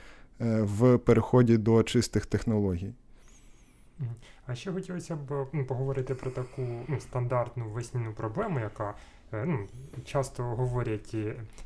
в 0.62 0.98
переході 0.98 1.56
до 1.56 1.82
чистих 1.82 2.26
технологій. 2.26 2.92
А 4.46 4.54
ще 4.54 4.72
хотілося 4.72 5.16
б 5.16 5.46
поговорити 5.68 6.14
про 6.14 6.30
таку 6.30 6.62
ну, 6.88 7.00
стандартну 7.00 7.68
весняну 7.68 8.12
проблему, 8.12 8.60
яка 8.60 8.94
Е, 8.94 9.15
ну, 9.32 9.68
часто 10.04 10.42
говорять 10.42 11.16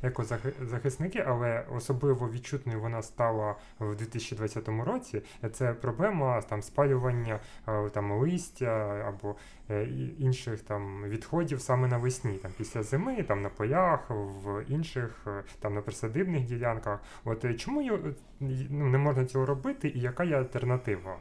екозахисники, 0.01 1.23
але 1.27 1.65
особливо 1.75 2.29
відчутною 2.29 2.79
вона 2.79 3.01
стала 3.01 3.55
в 3.79 3.95
2020 3.95 4.67
році. 4.67 5.21
Це 5.53 5.73
проблема 5.73 6.41
там 6.41 6.61
спалювання 6.61 7.39
е, 7.67 7.89
там 7.89 8.11
листя 8.11 9.03
або 9.07 9.35
е, 9.69 9.83
інших 10.19 10.61
там 10.61 11.03
відходів 11.03 11.61
саме 11.61 11.87
навесні, 11.87 12.33
там 12.33 12.51
після 12.57 12.83
зими, 12.83 13.23
там 13.23 13.41
на 13.41 13.49
полях, 13.49 13.99
в 14.09 14.63
інших 14.69 15.27
там 15.59 15.73
на 15.73 15.81
присадибних 15.81 16.45
ділянках. 16.45 16.99
От 17.25 17.59
чому 17.59 17.99
ну, 18.39 18.85
не 18.85 18.97
можна 18.97 19.25
цього 19.25 19.45
робити, 19.45 19.91
і 19.95 19.99
яка 19.99 20.23
є 20.23 20.37
альтернатива 20.37 21.17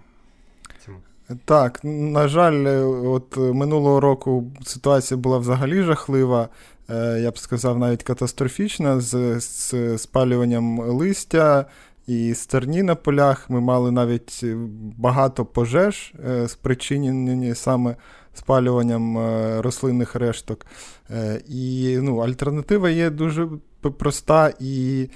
цьому? 0.84 0.98
Так, 1.44 1.80
на 1.84 2.28
жаль, 2.28 2.64
е, 2.66 2.84
от 2.84 3.36
е, 3.36 3.40
минулого 3.40 4.00
року 4.00 4.52
ситуація 4.64 5.18
була 5.18 5.38
взагалі 5.38 5.82
жахлива, 5.82 6.48
е, 6.90 7.20
я 7.20 7.30
б 7.30 7.38
сказав, 7.38 7.78
навіть 7.78 8.02
катастрофічна 8.02 9.00
з, 9.00 9.40
з 9.40 9.98
спалюванням 9.98 10.78
листя 10.80 11.66
і 12.06 12.34
стерні 12.34 12.82
на 12.82 12.94
полях. 12.94 13.50
Ми 13.50 13.60
мали 13.60 13.90
навіть 13.90 14.44
багато 14.96 15.44
пожеж, 15.44 16.14
спричинені 16.46 17.54
саме 17.54 17.96
спалюванням 18.34 19.18
рослинних 19.60 20.14
решток. 20.14 20.66
І 21.48 21.98
ну, 22.02 22.18
альтернатива 22.18 22.90
є 22.90 23.10
дуже 23.10 23.48
проста 23.98 24.52
і 24.60 25.08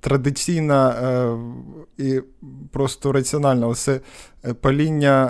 традиційна 0.00 0.90
е, 0.90 1.38
і 1.98 2.22
просто 2.70 3.12
раціональна. 3.12 3.68
Оце 3.68 4.00
е, 4.44 4.54
паління 4.54 5.26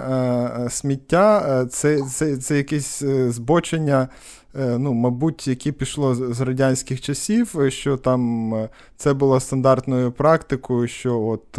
е, 0.67 0.71
сміття, 0.71 1.63
е, 1.63 1.67
це, 1.67 2.03
це, 2.03 2.37
це 2.37 2.57
якесь 2.57 3.03
збочення. 3.29 4.09
Ну, 4.55 4.93
Мабуть, 4.93 5.49
яке 5.49 5.73
пішло 5.73 6.15
з 6.15 6.41
радянських 6.41 7.01
часів, 7.01 7.55
що 7.69 7.97
там 7.97 8.55
це 8.97 9.15
було 9.15 9.41
стандартною 9.41 10.13
практикою, 10.13 10.89
що 10.89 11.21
от 11.21 11.59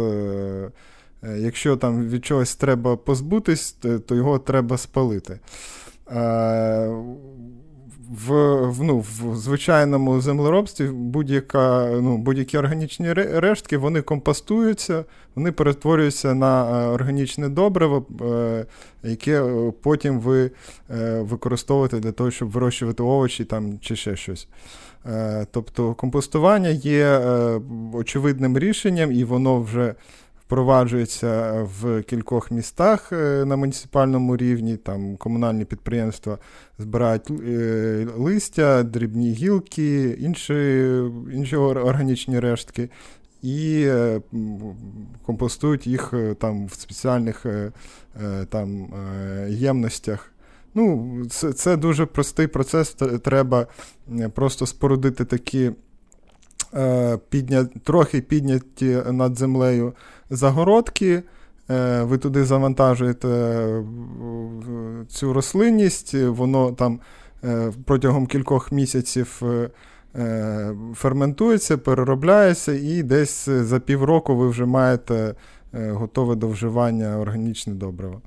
якщо 1.38 1.76
там 1.76 2.08
від 2.08 2.24
чогось 2.24 2.56
треба 2.56 2.96
позбутись, 2.96 3.76
то 4.06 4.14
його 4.14 4.38
треба 4.38 4.78
спалити 4.78 5.40
в 8.14 8.82
ну, 8.82 8.98
в 8.98 9.36
звичайному 9.36 10.20
землеробстві 10.20 10.86
будь-яка, 10.86 11.90
ну, 12.02 12.18
будь-які 12.18 12.58
органічні 12.58 13.12
рештки 13.12 13.78
вони 13.78 14.02
компостуються, 14.02 15.04
вони 15.34 15.52
перетворюються 15.52 16.34
на 16.34 16.84
е, 16.84 16.86
органічне 16.86 17.48
добриво, 17.48 18.06
е, 18.20 18.66
яке 19.02 19.44
е, 19.44 19.72
потім 19.82 20.20
ви 20.20 20.50
використовуєте 21.20 22.00
для 22.00 22.12
того, 22.12 22.30
щоб 22.30 22.50
вирощувати 22.50 23.02
овочі 23.02 23.44
там, 23.44 23.78
чи 23.80 23.96
ще 23.96 24.16
щось. 24.16 24.48
Тобто 25.50 25.94
компостування 25.94 26.68
є 26.68 27.20
очевидним 27.92 28.58
рішенням, 28.58 29.12
і 29.12 29.24
воно 29.24 29.60
вже 29.60 29.94
впроваджується 30.54 31.62
в 31.80 32.02
кількох 32.02 32.50
містах 32.50 33.12
е, 33.12 33.44
на 33.44 33.56
муніципальному 33.56 34.36
рівні. 34.36 34.76
Там 34.76 35.16
комунальні 35.16 35.64
підприємства 35.64 36.38
збирають 36.78 37.30
е, 37.30 38.06
листя, 38.16 38.82
дрібні 38.82 39.32
гілки, 39.32 40.16
інші, 40.20 40.54
інші 41.32 41.56
органічні 41.56 42.40
рештки. 42.40 42.90
І 43.42 43.84
е, 43.86 44.20
компостують 45.26 45.86
їх 45.86 46.14
там 46.38 46.66
в 46.66 46.72
спеціальних 46.72 47.46
там, 48.48 48.88
ємностях. 49.48 50.32
Ну, 50.74 51.16
Це 51.30 51.52
це 51.52 51.76
дуже 51.76 52.06
простий 52.06 52.46
процес. 52.46 52.96
Треба 53.22 53.66
просто 54.34 54.66
спорудити 54.66 55.24
такі 55.24 55.70
підня... 57.28 57.64
трохи 57.84 58.20
підняті 58.20 58.98
над 59.10 59.38
землею 59.38 59.94
загородки, 60.30 61.22
е, 61.70 62.02
ви 62.02 62.18
туди 62.18 62.44
завантажуєте 62.44 63.28
е, 63.28 63.84
цю 65.08 65.32
рослинність, 65.32 66.14
воно 66.14 66.72
там 66.72 67.00
е, 67.44 67.72
протягом 67.84 68.26
кількох 68.26 68.72
місяців 68.72 69.42
ферментується, 70.94 71.78
переробляється, 71.78 72.72
і 72.72 73.02
десь 73.02 73.48
за 73.48 73.80
півроку 73.80 74.36
ви 74.36 74.48
вже 74.48 74.64
маєте 74.66 75.34
готове 75.72 76.34
до 76.34 76.48
вживання 76.48 77.18
органічне 77.18 77.74
добриво. 77.74 78.22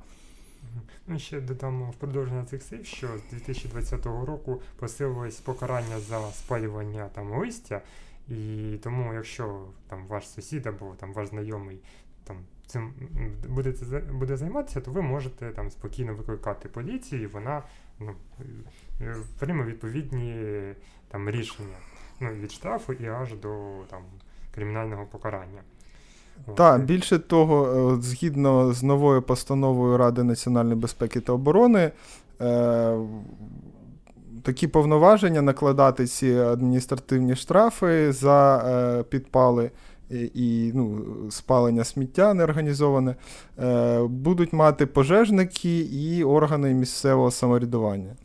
Ми 1.08 1.20
ще 1.20 1.42
додамо 1.42 1.92
в 1.92 1.96
продовження 1.96 2.46
цих 2.46 2.64
слів, 2.64 2.86
що 2.86 3.08
з 3.08 3.32
2020 3.32 4.06
року 4.06 4.62
посилилось 4.80 5.36
покарання 5.36 6.00
за 6.10 6.32
спалювання 6.32 7.06
там 7.14 7.40
листя. 7.40 7.82
І 8.30 8.78
тому, 8.84 9.14
якщо 9.14 9.66
там 9.88 10.08
ваш 10.08 10.30
сусід 10.30 10.68
або 10.68 10.96
там 11.00 11.14
ваш 11.14 11.28
знайомий 11.28 11.80
там 12.24 12.38
цим 12.68 12.94
буде 13.50 13.74
буде 14.12 14.38
займатися, 14.38 14.82
то 14.82 14.92
ви 14.92 15.02
можете 15.02 15.50
там 15.50 15.72
спокійно 15.72 16.14
викликати 16.14 16.70
поліцію, 16.70 17.22
і 17.22 17.28
вона 17.28 17.64
ну, 18.00 18.16
е, 19.02 19.16
прийме 19.40 19.64
відповідні 19.64 20.36
там 21.08 21.30
рішення 21.30 21.78
ну, 22.20 22.30
від 22.30 22.52
штрафу 22.52 22.94
і 22.94 23.08
аж 23.08 23.36
до 23.36 23.72
там 23.90 24.02
кримінального 24.56 25.06
покарання. 25.06 25.62
Так, 26.56 26.86
більше 26.86 27.20
того, 27.20 27.68
е, 27.98 28.02
згідно 28.02 28.74
з 28.74 28.84
новою 28.84 29.22
постановою 29.22 29.98
Ради 29.98 30.24
національної 30.24 30.76
безпеки 30.76 31.20
та 31.20 31.34
оборони, 31.34 31.92
е, 32.42 32.98
такі 34.44 34.68
повноваження 34.68 35.42
накладати 35.42 36.06
ці 36.08 36.34
адміністративні 36.34 37.36
штрафи 37.36 38.12
за 38.12 38.58
е, 38.58 39.04
підпали 39.04 39.72
і 40.10 40.72
ну, 40.74 41.06
спалення 41.30 41.84
сміття 41.84 42.34
неорганізоване, 42.34 43.16
е, 43.60 44.02
будуть 44.04 44.54
мати 44.54 44.86
пожежники 44.86 45.80
і 45.80 46.24
органи 46.24 46.74
місцевого 46.74 47.32
самоврядування. 47.32 48.16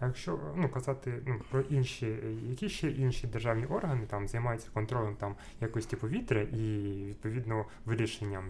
А 0.00 0.06
якщо 0.06 0.38
ну, 0.56 0.68
казати 0.68 1.12
ну, 1.26 1.34
про 1.50 1.60
інші, 1.60 2.16
які 2.50 2.68
ще 2.68 2.90
інші 2.90 3.26
державні 3.26 3.66
органи 3.66 4.00
там 4.10 4.28
займаються 4.28 4.68
контролем 4.74 5.14
там 5.20 5.34
якості 5.60 5.96
повітря 5.96 6.40
і 6.40 6.88
відповідно 7.08 7.64
вирішенням 7.86 8.44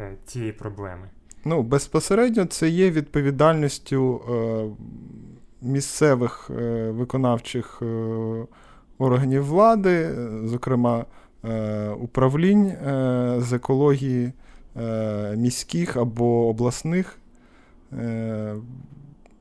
е, 0.00 0.14
цієї 0.26 0.52
проблеми? 0.52 1.08
Ну, 1.44 1.62
безпосередньо 1.62 2.44
це 2.44 2.68
є 2.68 2.90
відповідальністю 2.90 4.20
е, 4.28 4.84
місцевих 5.66 6.50
е, 6.50 6.90
виконавчих 6.90 7.82
е, 7.82 7.86
органів 8.98 9.44
влади, 9.44 10.10
зокрема 10.44 11.04
е, 11.44 11.88
управлінь 11.90 12.72
з 13.38 13.52
екології 13.52 14.32
міських 15.36 15.96
або 15.96 16.48
обласних. 16.48 17.18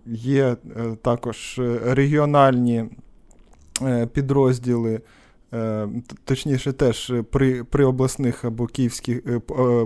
Є 0.06 0.56
також 1.02 1.62
регіональні 1.86 2.86
підрозділи, 4.14 5.02
точніше, 6.24 6.74
теж 6.74 7.14
при 7.32 7.64
при 7.64 7.86
обласних 7.86 8.46
або 8.46 8.68
київських, 8.68 9.22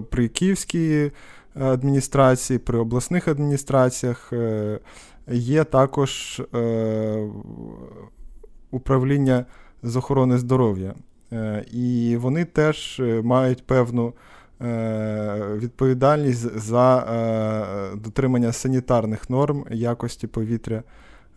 при 0.10 0.28
київській 0.28 1.12
адміністрації, 1.56 2.60
при 2.60 2.78
обласних 2.80 3.28
адміністраціях 3.28 4.34
Є 5.32 5.64
також 5.64 6.42
е, 6.56 7.28
управління 8.72 9.46
з 9.84 9.96
охорони 9.96 10.38
здоров'я. 10.38 10.94
Е, 11.34 11.66
і 11.72 12.18
вони 12.18 12.46
теж 12.46 13.00
е, 13.00 13.22
мають 13.22 13.66
певну 13.66 14.14
е, 14.62 15.56
відповідальність 15.56 16.60
за 16.60 16.98
е, 17.00 17.98
дотримання 17.98 18.52
санітарних 18.52 19.30
норм 19.30 19.66
якості 19.72 20.28
повітря 20.28 20.76
Е, 20.78 20.84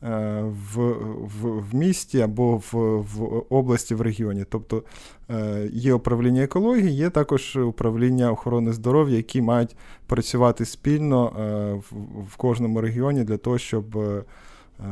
в 0.03 0.93
в, 1.23 1.61
в 1.71 1.75
місті 1.75 2.21
або 2.21 2.57
в 2.57 2.73
в 3.01 3.43
області, 3.51 3.95
в 3.95 4.01
регіоні. 4.01 4.45
Тобто 4.49 4.83
е, 5.31 5.69
є 5.73 5.95
управління 5.95 6.43
екології, 6.43 6.93
є 6.93 7.11
також 7.11 7.57
управління 7.57 8.33
охорони 8.33 8.73
здоров'я, 8.73 9.17
які 9.17 9.43
мають 9.43 9.77
працювати 10.07 10.65
спільно 10.65 11.27
е, 11.29 11.73
в, 11.73 12.23
в 12.33 12.37
кожному 12.37 12.81
регіоні 12.81 13.25
для 13.25 13.37
того, 13.37 13.59
щоб 13.59 13.99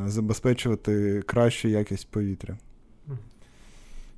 забезпечувати 0.06 1.22
кращу 1.26 1.68
якість 1.68 2.10
повітря. 2.10 2.56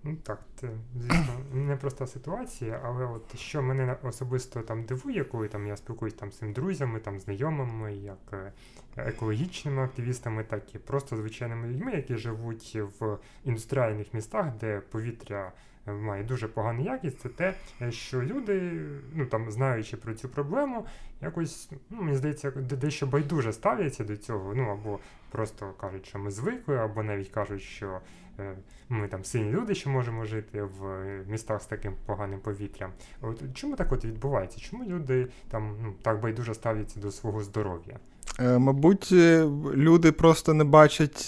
Ну 0.05 0.16
так, 0.22 0.40
це 0.61 0.68
звісно 1.00 1.40
непроста 1.55 2.07
ситуація, 2.07 2.81
але 2.85 3.05
от 3.07 3.38
що 3.38 3.62
мене 3.62 3.96
особисто 4.02 4.61
там 4.61 4.85
дивує, 4.85 5.24
коли 5.24 5.48
там 5.48 5.66
я 5.66 5.76
спілкуюсь 5.76 6.14
там 6.14 6.33
з 6.33 6.38
цим 6.38 6.52
друзями, 6.52 7.00
там 7.00 7.20
знайомими, 7.20 7.94
як 7.94 8.18
е, 8.33 8.52
екологічними 8.96 9.83
активістами, 9.83 10.44
так 10.44 10.74
і 10.74 10.78
просто 10.78 11.16
звичайними 11.16 11.68
людьми, 11.68 11.92
які 11.92 12.16
живуть 12.16 12.78
в 13.00 13.18
індустріальних 13.44 14.14
містах, 14.14 14.46
де 14.61 14.81
повітря 14.81 15.52
має 15.87 16.24
дуже 16.24 16.48
погану 16.48 16.85
якість, 16.85 17.20
це 17.20 17.28
те, 17.28 17.55
що 17.90 18.22
люди, 18.22 18.72
ну 19.14 19.26
там 19.26 19.50
знаючи 19.50 19.96
про 19.96 20.14
цю 20.14 20.28
проблему, 20.28 20.87
якось, 21.22 21.70
ну, 21.90 22.02
мені 22.02 22.16
здається, 22.16 22.50
дещо 22.50 23.07
байдуже 23.07 23.52
ставляться 23.52 24.05
до 24.05 24.16
цього. 24.16 24.55
Ну 24.55 24.70
або 24.70 24.98
просто 25.31 25.72
кажуть, 25.81 26.07
що 26.07 26.18
ми 26.18 26.31
звикли, 26.31 26.76
або 26.76 27.02
навіть 27.02 27.28
кажуть, 27.28 27.62
що 27.62 28.00
е, 28.38 28.55
ми 28.88 29.09
там 29.09 29.24
сильні 29.24 29.50
люди, 29.50 29.74
що 29.74 29.90
можемо 29.90 30.24
жити 30.24 30.62
в 30.62 31.05
містах 31.28 31.62
з 31.62 31.66
таким 31.66 31.94
поганим 32.07 32.40
повітрям. 32.40 32.92
От 33.20 33.42
чому 33.55 33.76
так 33.76 33.92
от 33.92 34.05
відбувається? 34.05 34.61
Чому 34.61 34.85
люди 34.85 35.28
там 35.50 35.76
ну, 35.83 35.94
так 36.02 36.20
байдуже 36.20 36.55
ставляться 36.55 37.00
до 37.00 37.11
свого 37.11 37.42
здоров'я? 37.42 37.98
Е, 38.40 38.59
мабуть, 38.59 39.09
е, 39.12 39.47
люди 39.75 40.12
просто 40.12 40.55
не 40.55 40.64
бачать 40.64 41.27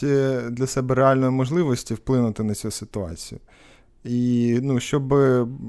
для 0.51 0.67
себе 0.67 0.95
реальної 0.95 1.31
можливості 1.31 1.95
вплинути 1.95 2.43
на 2.43 2.55
цю 2.55 2.71
ситуацію. 2.71 3.41
І 4.05 4.59
ну, 4.63 4.81
щоб 4.81 5.13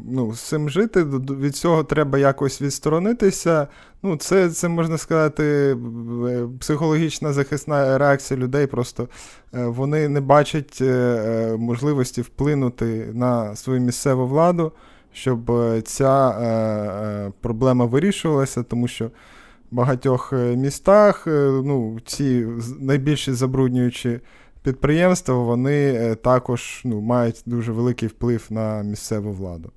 ну, 0.09 0.33
з 0.33 0.39
цим 0.39 0.69
жити, 0.69 1.03
від 1.03 1.55
цього 1.55 1.83
треба 1.83 2.17
якось 2.17 2.61
відсторонитися. 2.61 3.67
Ну, 4.03 4.17
Це, 4.17 4.49
це 4.49 4.67
можна 4.67 4.97
сказати, 4.97 5.77
психологічна 6.59 7.33
захисна 7.33 7.97
реакція 7.97 8.39
людей. 8.39 8.67
Просто 8.67 9.07
е, 9.53 9.65
вони 9.65 10.09
не 10.09 10.21
бачать 10.21 10.77
е, 10.81 10.85
е, 10.85 11.57
можливості 11.57 12.21
вплинути 12.21 13.09
на 13.13 13.55
свою 13.55 13.81
місцеву 13.81 14.27
владу, 14.27 14.71
щоб 15.13 15.51
ця 15.85 17.31
проблема 17.41 17.85
вирішувалася, 17.85 18.63
тому 18.63 18.87
що. 18.87 19.11
Багатьох 19.71 20.33
містах 20.33 21.27
ну, 21.27 21.99
ці 22.05 22.47
найбільші 22.79 23.33
забруднюючі 23.33 24.19
підприємства 24.65 25.35
вони 25.35 25.93
е, 25.93 26.15
також 26.15 26.81
ну, 26.85 27.01
мають 27.01 27.43
дуже 27.45 27.71
великий 27.71 28.09
вплив 28.09 28.47
на 28.49 28.83
місцеву 28.83 29.33
владу. 29.33 29.71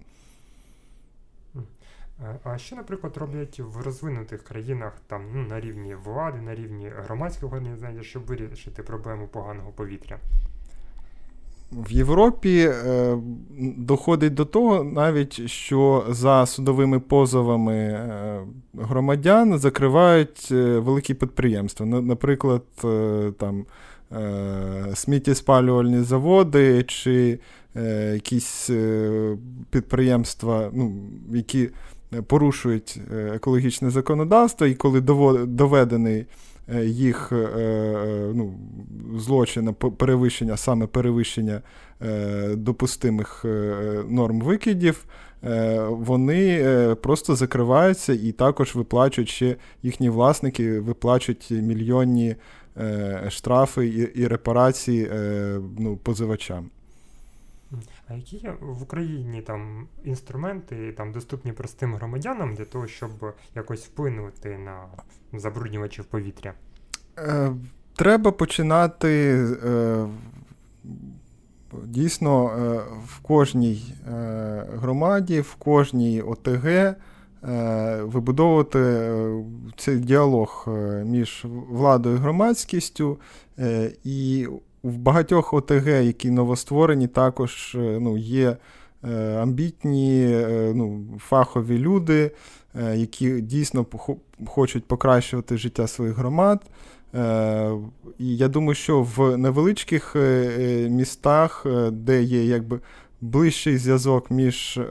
А 2.45 2.59
що, 2.59 2.77
наприклад, 2.77 3.17
роблять 3.17 3.61
в 3.61 3.81
розвинутих 3.81 4.43
країнах 4.43 4.93
там 5.07 5.25
ну, 5.35 5.43
на 5.43 5.61
рівні 5.61 5.95
влади, 5.95 6.41
на 6.41 6.55
рівні 6.55 6.93
громадських 6.97 7.45
організацій, 7.45 8.03
щоб 8.03 8.27
вирішити 8.27 8.83
проблему 8.83 9.29
поганого 9.29 9.71
повітря? 9.71 10.19
В 11.73 11.93
Європі 11.93 12.59
е, 12.59 13.17
доходить 13.77 14.35
до 14.35 14.45
того, 14.45 14.85
навіть 14.85 15.49
що 15.51 16.05
за 16.09 16.47
судовими 16.47 17.01
позовами 17.01 17.75
е, 17.75 18.41
громадян 18.79 19.59
закривають 19.59 20.49
е, 20.51 20.79
великі 20.79 21.15
підприємства. 21.15 21.87
Наприклад, 21.87 22.63
там 23.39 23.65
сміттєспалювальні 24.95 26.03
заводи 26.03 26.83
чи 26.83 27.39
якісь 28.13 28.71
підприємства, 29.71 30.71
ну, 30.73 30.93
які 31.33 31.69
порушують 32.27 33.01
екологічне 33.35 33.91
законодавство, 33.91 34.67
і 34.67 34.75
коли 34.75 35.01
доведений 35.47 36.27
їх 36.83 37.33
ну, 38.35 38.55
злочин, 39.17 39.75
перевищення, 39.75 40.57
саме 40.57 40.87
перевищення 40.87 41.63
допустимих 42.53 43.45
норм 44.09 44.41
викидів, 44.41 45.05
вони 45.89 46.65
просто 47.03 47.37
закриваються 47.37 48.13
і 48.13 48.33
також 48.33 48.75
виплачують 48.75 49.29
ще 49.29 49.57
їхні 49.83 50.11
власники, 50.11 50.81
виплачують 50.81 51.51
мільйонні 51.51 52.37
Е, 52.81 53.27
штрафи 53.31 54.11
і 54.15 54.27
репарації 54.27 55.09
е, 55.13 55.61
ну, 55.79 55.97
позивачам. 55.97 56.71
А 58.09 58.15
які 58.15 58.37
є 58.37 58.55
в 58.61 58.83
Україні 58.83 59.43
там 59.43 59.89
інструменти 60.05 60.93
там 60.93 61.13
доступні 61.13 61.53
простим 61.53 61.95
громадянам 61.95 62.55
для 62.55 62.65
того, 62.65 62.87
щоб 62.87 63.11
якось 63.55 63.87
вплинути 63.87 64.59
на 64.59 64.85
забруднювачів 65.33 66.05
повітря? 66.05 66.55
Е, 67.19 67.53
треба 67.97 68.33
починати 68.33 69.45
дійсно 71.85 72.47
в 73.07 73.21
кожній 73.23 73.95
громаді, 74.75 75.41
в 75.41 75.55
кожній 75.55 76.23
ОТГ 76.23 76.95
Е, 77.45 78.03
вибудовувати 78.03 78.79
е, 78.79 79.45
цей 79.77 79.99
діалог 79.99 80.65
е, 80.69 81.05
між 81.05 81.45
владою 81.71 82.17
і 82.17 82.19
громадськістю. 82.19 83.19
І 84.05 84.49
в 84.89 84.97
багатьох 84.99 85.55
ОТГ, 85.55 85.89
які 85.89 86.31
новостворені, 86.31 87.09
також 87.09 87.77
ну, 87.79 88.17
є 88.17 88.57
амбітні 89.41 90.39
ну, 90.75 91.05
фахові 91.19 91.79
люди, 91.79 92.31
які 92.95 93.41
дійсно 93.41 93.87
хочуть 94.47 94.85
покращувати 94.85 95.57
життя 95.57 95.87
своїх 95.87 96.17
громад. 96.17 96.63
І 98.19 98.37
я 98.37 98.49
думаю, 98.49 98.75
що 98.75 99.03
в 99.03 99.37
невеличких 99.37 100.17
містах, 100.89 101.67
де 101.91 102.23
є 102.23 102.45
якби 102.45 102.81
ближчий 103.21 103.79
зв'язок 103.79 104.31
між 104.31 104.79
е, 104.79 104.83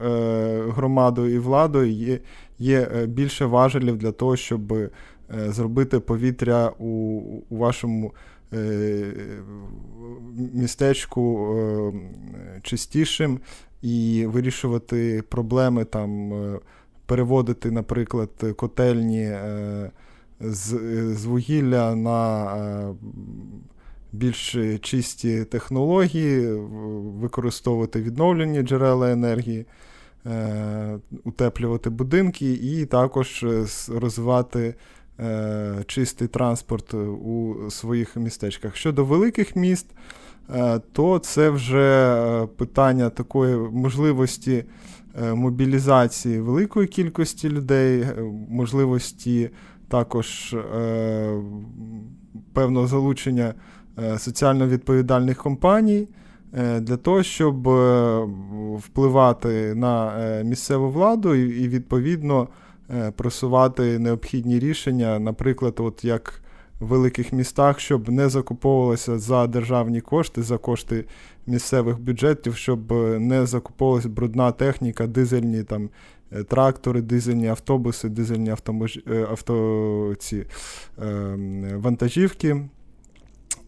громадою 0.68 1.34
і 1.34 1.38
владою, 1.38 1.92
є 1.92 2.18
є 2.58 2.88
е, 2.96 3.06
більше 3.06 3.44
важелів 3.44 3.98
для 3.98 4.12
того, 4.12 4.36
щоб 4.36 4.72
е, 4.72 4.90
зробити 5.30 6.00
повітря 6.00 6.72
у, 6.78 6.86
у 7.48 7.56
вашому 7.56 8.12
містечку 10.54 11.54
чистішим 12.62 13.40
і 13.82 14.26
вирішувати 14.26 15.22
проблеми 15.28 15.84
там. 15.84 16.32
Переводити, 17.06 17.70
наприклад, 17.70 18.30
котельні 18.56 19.32
з 20.40 21.24
вугілля 21.24 21.94
на 21.94 22.94
більш 24.12 24.56
чисті 24.80 25.44
технології, 25.44 26.46
використовувати 27.20 28.02
відновлені 28.02 28.62
джерела 28.62 29.12
енергії, 29.12 29.66
е, 30.26 30.98
утеплювати 31.24 31.90
будинки 31.90 32.52
і 32.52 32.86
також 32.86 33.42
е, 33.44 33.66
розвивати 33.88 34.74
е, 35.20 35.84
чистий 35.86 36.28
транспорт 36.28 36.94
у 36.94 37.56
своїх 37.70 38.16
містечках. 38.16 38.76
Щодо 38.76 39.04
великих 39.04 39.56
міст, 39.56 39.86
то 40.92 41.18
це 41.18 41.50
вже 41.50 42.46
питання 42.56 43.10
такої 43.10 43.56
можливості 43.56 44.64
мобілізації 45.34 46.40
великої 46.40 46.88
кількості 46.88 47.48
людей, 47.48 48.06
можливості 48.48 49.50
також 49.88 50.56
певного 52.52 52.86
залучення 52.86 53.54
Е, 54.02 54.18
соціально 54.18 54.66
відповідальних 54.66 55.36
компаній 55.36 56.08
е, 56.54 56.80
для 56.80 56.96
того, 56.96 57.22
щоб 57.22 57.68
е, 57.68 58.20
впливати 58.76 59.74
на 59.74 60.12
місцеву 60.44 60.90
владу 60.90 61.34
і, 61.34 61.68
відповідно, 61.68 62.48
просувати 63.16 63.98
необхідні 63.98 64.58
рішення, 64.58 65.18
наприклад, 65.18 65.74
от 65.78 66.04
як 66.04 66.42
в 66.80 66.86
великих 66.86 67.32
містах, 67.32 67.80
щоб 67.80 68.08
не 68.08 68.28
закуповувалося 68.28 69.18
за 69.18 69.46
державні 69.46 70.00
кошти, 70.00 70.42
за 70.42 70.58
кошти 70.58 71.04
місцевих 71.46 72.00
бюджетів, 72.00 72.56
щоб 72.56 72.92
не 73.20 73.46
закуповувалася 73.46 74.08
брудна 74.08 74.52
техніка, 74.52 75.06
дизельні 75.06 75.62
там. 75.62 75.90
Трактори, 76.48 77.02
дизельні 77.02 77.48
автобуси, 77.48 78.08
дизельні 78.08 78.50
автомож... 78.50 79.00
авто... 79.30 80.14
ці, 80.18 80.46
е, 81.02 81.36
вантажівки, 81.76 82.68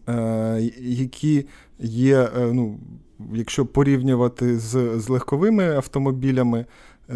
Е, 0.09 0.71
які 0.79 1.45
є, 1.79 2.29
е, 2.37 2.51
ну, 2.53 2.79
якщо 3.33 3.65
порівнювати 3.65 4.59
з, 4.59 4.99
з 4.99 5.09
легковими 5.09 5.75
автомобілями 5.75 6.59
е, 6.59 6.65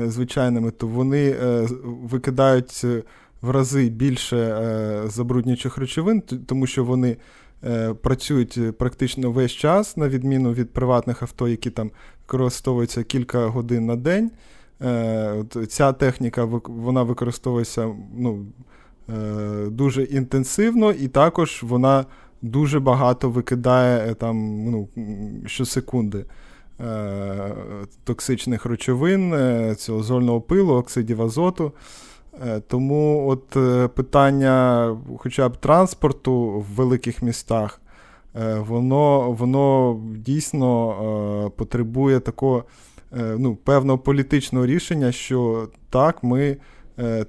звичайними, 0.08 0.72
то 0.72 0.88
вони 0.88 1.36
викидають 2.04 2.86
в 3.42 3.50
рази 3.50 3.90
більше 3.90 4.62
забруднюючих 5.06 5.78
речовин, 5.78 6.22
тому 6.22 6.68
що 6.68 6.84
вони. 6.84 7.18
Працюють 8.02 8.78
практично 8.78 9.32
весь 9.32 9.52
час, 9.52 9.98
на 9.98 10.10
відміну 10.10 10.54
від 10.54 10.74
приватних 10.74 11.22
авто, 11.22 11.48
які 11.48 11.70
там 11.70 11.92
використовуються 12.22 13.04
кілька 13.04 13.48
годин 13.48 13.86
на 13.86 13.96
день. 13.96 14.32
Ця 15.68 15.94
техніка 15.94 16.46
вона 16.66 17.04
використовується 17.04 17.90
ну, 18.18 18.46
дуже 19.68 20.04
інтенсивно, 20.04 20.92
і 20.92 21.08
також 21.08 21.64
вона 21.64 22.06
дуже 22.42 22.80
багато 22.80 23.30
викидає 23.30 24.12
е, 24.12 24.14
там 24.14 24.66
ну, 24.66 24.88
щосекунди 25.46 26.20
е, 26.20 26.26
токсичних 28.04 28.66
речовин, 28.66 29.34
е, 29.34 29.76
цього 29.76 30.04
зольного 30.04 30.42
пилу, 30.42 30.74
оксидів 30.74 31.22
азоту. 31.22 31.72
Тому 32.68 33.30
от 33.30 33.50
питання 33.94 34.98
хоча 35.18 35.50
б 35.50 35.58
транспорту 35.58 36.50
в 36.52 36.64
великих 36.76 37.22
містах, 37.22 37.82
воно 38.58 39.32
воно 39.32 40.00
дійсно 40.16 41.52
потребує 41.56 42.20
такого 42.20 42.64
ну, 43.38 43.56
певного 43.56 44.00
політичного 44.00 44.66
рішення, 44.66 45.12
що 45.12 45.68
так, 45.90 46.24
ми 46.24 46.58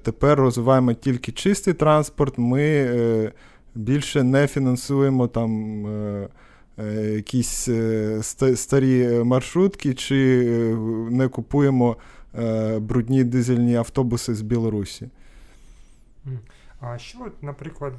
тепер 0.03 0.39
розвиваємо 0.39 0.93
тільки 0.93 1.31
чистий 1.31 1.73
транспорт, 1.73 2.33
ми 2.37 3.31
більше 3.75 4.23
не 4.23 4.47
фінансуємо 4.47 5.27
там. 5.27 5.85
Якісь 7.15 7.69
старі 8.55 9.23
маршрутки, 9.23 9.93
чи 9.93 10.45
не 11.11 11.27
купуємо 11.27 11.97
брудні 12.79 13.23
дизельні 13.23 13.75
автобуси 13.75 14.35
з 14.35 14.41
Білорусі. 14.41 15.09
А 16.79 16.97
що, 16.97 17.31
наприклад, 17.41 17.93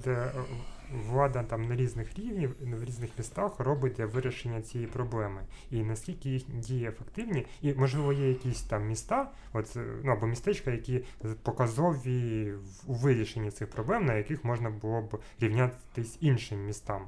влада 1.08 1.42
там 1.42 1.68
на 1.68 1.76
різних 1.76 2.18
рівнях, 2.18 2.50
в 2.60 2.84
різних 2.84 3.10
містах 3.18 3.60
робить 3.60 3.92
для 3.92 4.06
вирішення 4.06 4.62
цієї 4.62 4.90
проблеми, 4.90 5.40
і 5.70 5.82
наскільки 5.82 6.30
їх 6.30 6.42
дії 6.54 6.86
ефективні, 6.86 7.46
і 7.62 7.74
можливо 7.74 8.12
є 8.12 8.28
якісь 8.28 8.62
там 8.62 8.86
міста, 8.86 9.30
от 9.52 9.76
ну 10.04 10.12
або 10.12 10.26
містечка, 10.26 10.70
які 10.70 11.04
показові 11.42 12.52
у 12.86 12.94
вирішенні 12.94 13.50
цих 13.50 13.70
проблем, 13.70 14.06
на 14.06 14.14
яких 14.14 14.44
можна 14.44 14.70
було 14.70 15.02
б 15.02 15.18
рівнятись 15.40 16.16
іншим 16.20 16.66
містам. 16.66 17.02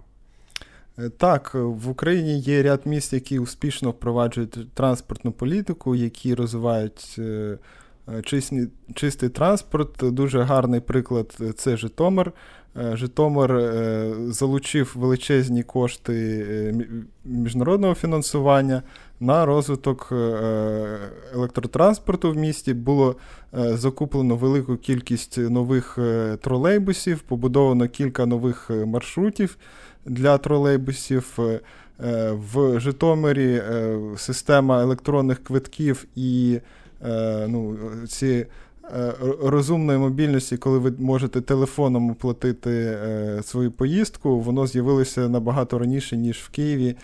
Е, 1.04 1.08
так, 1.08 1.50
в 1.54 1.88
Україні 1.88 2.38
є 2.38 2.62
ряд 2.62 2.80
міст, 2.84 3.12
які 3.12 3.38
успішно 3.38 3.90
впроваджують 3.90 4.74
транспортну 4.74 5.32
політику, 5.32 5.94
які 5.94 6.34
розвивають 6.34 7.16
е, 7.18 7.58
е, 8.08 8.22
чистий, 8.94 9.28
транспорт. 9.28 9.96
Дуже 10.02 10.42
гарний 10.42 10.80
приклад 10.80 11.38
це 11.56 11.76
Житомир. 11.76 12.32
Е, 12.76 12.96
Житомир 12.96 13.52
е, 13.52 14.14
залучив 14.28 14.92
величезні 14.96 15.62
кошти 15.62 16.46
е, 16.50 16.74
міжнародного 17.24 17.94
фінансування 17.94 18.82
на 19.20 19.46
розвиток 19.46 20.12
електротранспорту 21.34 22.30
в 22.30 22.36
місті. 22.36 22.74
Було 22.74 23.16
закуплено 23.52 24.36
велику 24.36 24.76
кількість 24.76 25.38
нових 25.38 25.98
тролейбусів, 26.40 27.20
побудовано 27.20 27.88
кілька 27.88 28.26
нових 28.26 28.70
маршрутів 28.86 29.56
для 30.04 30.38
тролейбусів. 30.38 31.38
В 32.30 32.80
Житомирі 32.80 33.62
система 34.16 34.82
електронних 34.82 35.44
квитків 35.44 36.04
і 36.16 36.60
ну, 37.48 37.76
ці 38.08 38.46
Е, 38.96 39.12
розумної 39.42 39.98
мобільності, 39.98 40.56
коли 40.56 40.78
ви 40.78 40.92
можете 40.98 41.40
телефоном 41.40 42.10
оплатити 42.10 42.70
е, 42.70 43.42
свою 43.42 43.70
поїздку, 43.70 44.40
воно 44.40 44.66
з'явилося 44.66 45.28
набагато 45.28 45.78
раніше, 45.78 46.16
ніж 46.16 46.36
в 46.38 46.48
Києві. 46.48 46.96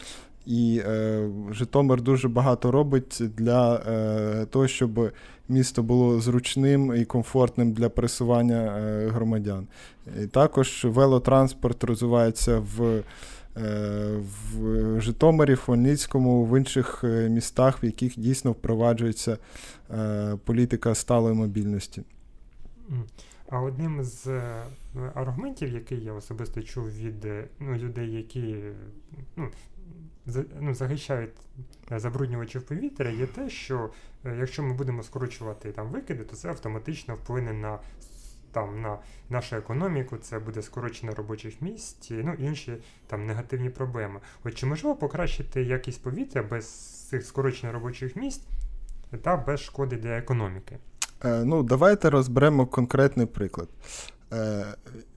І 0.47 0.83
е, 0.87 1.29
Житомир 1.51 2.03
дуже 2.03 2.29
багато 2.29 2.71
робить 2.71 3.23
для 3.37 3.77
е, 3.77 4.47
того, 4.47 4.69
щоб 4.69 5.13
місто 5.49 5.83
було 5.83 6.21
зручним 6.21 6.97
і 6.97 7.05
комфортним 7.05 7.73
для 7.73 7.89
пересування 7.89 8.79
е, 8.79 9.09
громадян. 9.09 9.67
І 10.23 10.27
Також 10.27 10.85
велотранспорт 10.85 11.85
розвивається 11.85 12.59
в 12.59 13.03
Е, 13.57 14.23
в 14.53 15.01
Житомирі, 15.01 15.55
в 15.55 15.61
Хмельницькому, 15.61 16.45
в 16.45 16.59
інших 16.59 17.05
е, 17.05 17.29
містах, 17.29 17.83
в 17.83 17.85
яких 17.85 18.19
дійсно 18.19 18.53
впроваджується 18.53 19.39
е, 19.91 20.37
політика 20.45 20.95
сталої 20.95 21.35
мобільності. 21.35 22.03
А 23.49 23.61
одним 23.61 24.05
з 24.05 24.43
аргументів, 25.15 25.75
який 25.75 26.05
я 26.05 26.13
особисто 26.13 26.63
чув 26.63 26.91
від 26.91 27.27
ну, 27.61 27.77
людей, 27.77 28.13
які 28.13 28.57
ну, 29.37 29.49
ну, 30.61 30.75
захищають 30.75 31.31
забруднювачів 31.91 32.63
повітря, 32.63 33.11
є 33.11 33.27
те, 33.27 33.51
що 33.51 33.91
якщо 34.39 34.63
ми 34.63 34.75
будемо 34.75 35.03
скорочувати 35.03 35.73
там 35.73 35.89
викиди, 35.89 36.25
то 36.25 36.37
це 36.37 36.49
автоматично 36.49 37.15
вплине 37.15 37.53
на 37.53 37.79
там 38.53 38.81
на 38.81 38.99
нашу 39.31 39.57
економіку, 39.57 40.17
це 40.17 40.39
буде 40.39 40.63
скорочення 40.63 41.13
робочих 41.15 41.63
місць, 41.63 42.11
ну 42.11 42.35
інші 42.39 42.77
там 43.07 43.27
негативні 43.27 43.71
проблеми. 43.71 44.21
От 44.45 44.55
чи 44.55 44.67
можливо 44.67 44.97
покращити 44.97 45.63
якість 45.63 46.03
повітря 46.03 46.43
без 46.43 46.67
цих 47.09 47.27
скорочень 47.27 47.71
робочих 47.71 48.17
місць 48.17 48.43
та 49.23 49.37
без 49.37 49.61
шкоди 49.61 49.97
для 49.97 50.19
економіки? 50.19 50.79
Е, 51.25 51.45
ну, 51.45 51.63
давайте 51.63 52.11
розберемо 52.11 52.67
конкретний 52.67 53.27
приклад. 53.27 53.69
Е, 54.33 54.65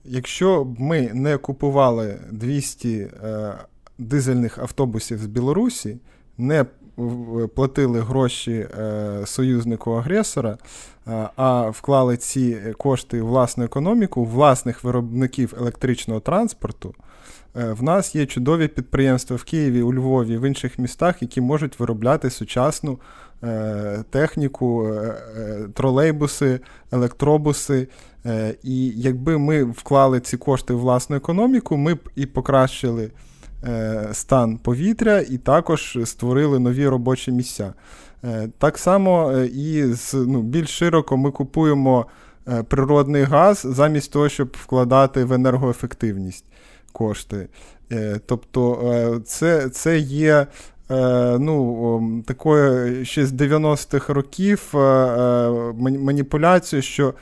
Якщо 0.04 0.64
б 0.64 0.80
ми 0.80 1.10
не 1.14 1.38
купували 1.38 2.20
200 2.30 2.98
е, 2.98 3.54
дизельних 4.00 4.58
автобусів 4.58 5.18
з 5.18 5.26
Білорусі, 5.26 5.98
не 6.38 6.64
платили 7.54 8.00
гроші 8.00 8.52
е, 8.52 9.22
союзнику 9.26 9.92
агресора, 9.92 10.58
е, 11.08 11.28
а 11.36 11.70
вклали 11.70 12.16
ці 12.16 12.56
кошти 12.78 13.22
в 13.22 13.26
власну 13.26 13.64
економіку, 13.64 14.24
власних 14.24 14.84
виробників 14.84 15.54
електричного 15.58 16.20
транспорту. 16.20 16.94
Е, 17.56 17.72
в 17.72 17.82
нас 17.82 18.14
є 18.14 18.26
чудові 18.26 18.68
підприємства 18.68 19.36
в 19.36 19.44
Києві, 19.44 19.82
у 19.82 19.94
Львові, 19.94 20.36
в 20.36 20.48
інших 20.48 20.78
містах, 20.78 21.22
які 21.22 21.40
можуть 21.40 21.80
виробляти 21.80 22.30
сучасну 22.30 22.98
техніку, 24.10 24.94
тролейбуси, 25.74 26.60
електробуси. 26.92 27.88
І 28.62 28.92
якби 28.96 29.38
ми 29.38 29.64
вклали 29.64 30.20
ці 30.20 30.36
кошти 30.36 30.74
в 30.74 30.78
власну 30.78 31.16
економіку, 31.16 31.76
ми 31.76 31.94
б 31.94 31.98
і 32.16 32.26
покращили. 32.26 33.10
Е, 33.64 34.08
стан 34.12 34.58
повітря 34.58 35.18
і 35.18 35.38
також 35.38 35.98
створили 36.04 36.58
нові 36.58 36.88
робочі 36.88 37.32
місця. 37.32 37.74
Е, 38.24 38.48
так 38.58 38.78
само 38.78 39.32
е, 39.32 39.46
і 39.46 39.92
з 39.92 40.14
ну, 40.14 40.42
більш 40.42 40.68
широко 40.70 41.16
ми 41.16 41.30
купуємо 41.30 42.06
природний 42.68 43.22
газ 43.22 43.62
замість 43.64 44.12
того, 44.12 44.28
щоб 44.28 44.56
вкладати 44.62 45.24
в 45.24 45.32
енергоефективність 45.32 46.44
кошти. 46.92 47.48
Тобто 48.26 49.20
це 49.26 49.68
це 49.68 49.98
є 49.98 50.46
ну, 51.38 52.22
такою 52.26 53.04
ще 53.04 53.26
з 53.26 53.32
90-х 53.32 54.12
років 54.12 54.70
маніпуляцією, 55.78 56.82
що 56.82 57.14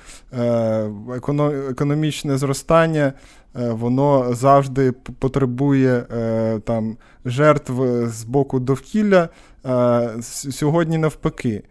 економічне 1.71 2.39
зростання 2.39 3.13
Е, 3.57 3.71
воно 3.71 4.35
завжди 4.35 4.93
потребує 4.93 6.07
е, 6.13 6.59
там 6.59 6.97
жертв 7.25 7.73
з 8.07 8.25
боку 8.25 8.61
довкілля. 8.61 9.29
Е, 9.67 10.23
сьогодні 10.23 10.99
навпаки. 10.99 11.63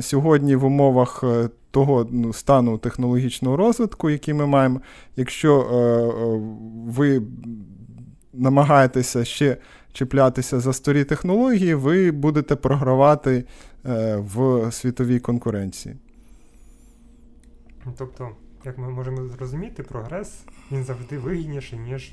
Сьогодні 0.00 0.56
в 0.56 0.64
умовах 0.64 1.24
того 1.70 2.06
ну, 2.10 2.32
стану 2.32 2.78
технологічного 2.78 3.56
розвитку, 3.56 4.10
який 4.10 4.34
ми 4.34 4.46
маємо, 4.46 4.80
якщо 5.16 5.66
ви 6.86 7.22
намагаєтеся 8.32 9.24
ще 9.24 9.56
чіплятися 9.98 10.60
за 10.60 10.72
старі 10.72 11.04
технології, 11.04 11.74
ви 11.74 12.10
будете 12.10 12.56
програвати 12.56 13.44
в 14.16 14.68
світовій 14.72 15.18
конкуренції. 15.18 15.96
Тобто 17.98 18.28
як 18.64 18.78
ми 18.78 18.88
можемо 18.88 19.28
зрозуміти, 19.28 19.82
прогрес 19.82 20.40
він 20.72 20.84
завжди 20.84 21.18
вигідніший, 21.18 21.78
ніж 21.78 22.12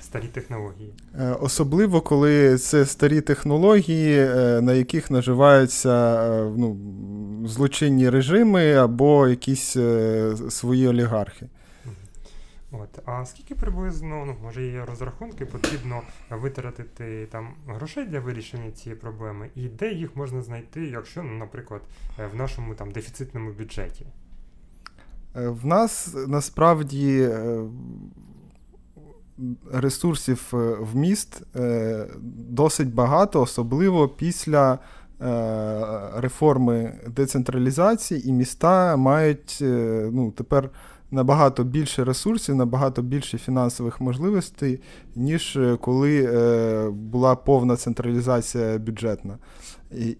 старі 0.00 0.26
технології. 0.26 0.92
Е, 1.18 1.36
особливо, 1.40 2.00
коли 2.00 2.58
це 2.58 2.86
старі 2.86 3.20
технології, 3.20 4.18
е, 4.18 4.60
на 4.60 4.72
яких 4.72 5.10
наживаються 5.10 6.22
е, 6.24 6.52
ну, 6.56 6.76
злочинні 7.44 8.10
режими 8.10 8.72
або 8.72 9.28
якісь 9.28 9.76
свої 10.48 10.88
олігархи. 10.88 11.48
От, 12.82 13.08
А 13.08 13.24
скільки 13.24 13.54
приблизно, 13.54 14.24
ну, 14.26 14.36
може 14.42 14.66
є 14.66 14.84
розрахунки, 14.84 15.46
потрібно 15.46 16.02
витратити 16.30 17.26
там 17.32 17.54
грошей 17.66 18.04
для 18.04 18.20
вирішення 18.20 18.70
цієї 18.70 19.00
проблеми, 19.00 19.50
і 19.54 19.68
де 19.68 19.92
їх 19.92 20.16
можна 20.16 20.42
знайти, 20.42 20.86
якщо, 20.86 21.22
ну, 21.22 21.32
наприклад, 21.32 21.82
в 22.32 22.36
нашому 22.36 22.74
там 22.74 22.90
дефіцитному 22.90 23.52
бюджеті? 23.52 24.06
Е, 25.36 25.48
в 25.48 25.66
нас 25.66 26.16
насправді 26.28 27.20
е, 27.20 27.60
ресурсів 29.72 30.50
е, 30.52 30.56
в 30.80 30.96
міст 30.96 31.42
досить 32.48 32.94
багато, 32.94 33.42
особливо 33.42 34.08
після 34.08 34.78
реформи 36.16 36.94
децентралізації, 37.08 38.28
і 38.28 38.32
міста 38.32 38.96
мають 38.96 39.58
ну, 40.12 40.30
тепер 40.36 40.70
набагато 41.10 41.64
більше 41.64 42.04
ресурсів, 42.04 42.54
набагато 42.54 43.02
більше 43.02 43.38
фінансових 43.38 44.00
можливостей, 44.00 44.80
ніж 45.14 45.58
коли 45.80 46.30
була 46.90 47.34
повна 47.34 47.76
централізація 47.76 48.78
бюджетна. 48.78 49.38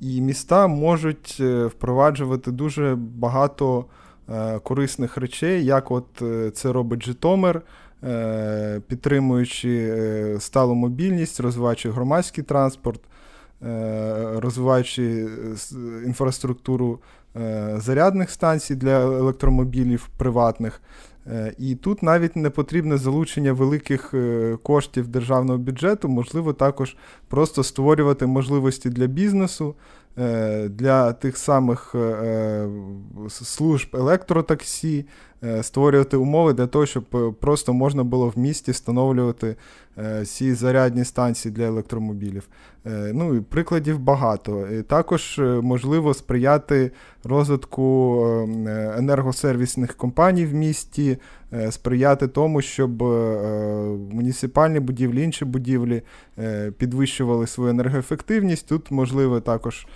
І 0.01 0.20
міста 0.20 0.66
можуть 0.66 1.40
впроваджувати 1.70 2.51
дуже 2.51 2.94
багато. 2.99 3.85
Е, 4.29 4.59
корисних 4.59 5.16
речей, 5.16 5.64
як 5.64 5.90
от 5.90 6.22
е, 6.22 6.51
це 6.51 6.72
робить 6.72 7.03
Житомир, 7.03 7.62
е, 8.05 8.81
підтримуючи 8.87 10.37
сталу 10.40 10.75
мобільність, 10.75 11.40
розвиваючи 11.40 11.90
громадський 11.90 12.44
транспорт. 12.44 13.01
розвиваючи 14.37 15.29
інфраструктуру 16.07 16.99
зарядних 17.77 18.31
станцій 18.31 18.75
для 18.75 19.03
електромобілів 19.03 20.09
приватних. 20.16 20.81
І 21.59 21.75
тут 21.75 22.03
навіть 22.03 22.37
не 22.37 22.51
потрібне 22.51 22.96
залучення 22.96 23.53
великих 23.53 24.14
коштів 24.62 25.09
державного 25.09 25.59
бюджету, 25.59 26.09
можливо, 26.09 26.53
також 26.53 26.96
просто 27.29 27.62
створювати 27.62 28.27
можливості 28.27 28.90
для 28.90 29.07
бізнесу, 29.07 29.75
для 30.68 31.12
тих 31.12 31.37
самих 31.37 31.94
служб 33.29 33.96
електротаксі, 33.96 35.05
Е, 35.44 35.62
створювати 35.62 36.16
умови 36.16 36.52
для 36.52 36.66
того, 36.66 36.87
щоб 36.87 37.05
е, 37.14 37.33
просто 37.40 37.74
можна 37.74 38.05
було 38.05 38.29
в 38.29 38.38
місті 38.38 38.70
встановлювати 38.70 39.57
ці 40.24 40.46
е, 40.46 40.55
зарядні 40.55 41.05
станції 41.05 41.55
для 41.55 41.64
електромобілів. 41.64 42.48
Ну 43.12 43.35
і 43.35 43.40
Прикладів 43.40 43.98
багато. 43.98 44.68
І 44.68 44.83
Також 44.83 45.40
можливо 45.62 46.14
сприяти 46.14 46.90
розвитку 47.24 48.20
енергосервісних 48.98 49.96
компаній 49.96 50.46
в 50.46 50.55
місті, 50.55 51.18
сприяти 51.70 52.29
тому, 52.29 52.62
щоб 52.62 53.02
муніципальні 54.12 54.81
будівлі, 54.81 55.22
інші 55.22 55.44
будівлі 55.44 56.02
підвищували 56.79 57.46
свою 57.46 57.70
енергоефективність. 57.70 58.68
Тут 58.68 58.90
можливе 58.90 59.40
також 59.40 59.87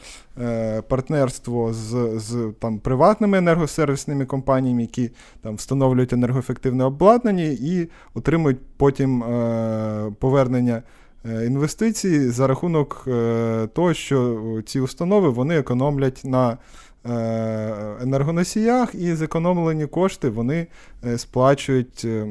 партнерство 0.89 1.73
з 1.73 2.19
з 2.19 2.53
там, 2.59 2.79
приватними 2.79 3.39
енергосервісними 3.39 4.27
компаніями, 4.27 4.83
які 4.83 5.11
там 5.43 5.55
встановлюють 5.55 6.13
енергоефективне 6.13 6.85
обладнання 6.85 7.45
і 7.45 7.89
отримують 8.15 8.59
потім 8.77 9.23
е, 9.23 10.13
повернення 10.19 10.83
е, 11.27 11.47
інвестицій 11.47 12.31
за 12.31 12.47
рахунок 12.47 13.05
е, 13.07 13.69
того, 13.75 13.95
що 13.95 14.43
ці 14.67 14.81
установи 14.81 15.29
вони 15.29 15.59
економлять 15.59 16.21
на 16.25 16.59
е, 17.07 17.97
енергоносіях, 18.03 18.95
і 18.95 19.15
зекономлені 19.15 19.87
кошти 19.87 20.29
вони 20.29 20.67
е, 21.05 21.19
сплачують. 21.19 22.03
Е, 22.05 22.27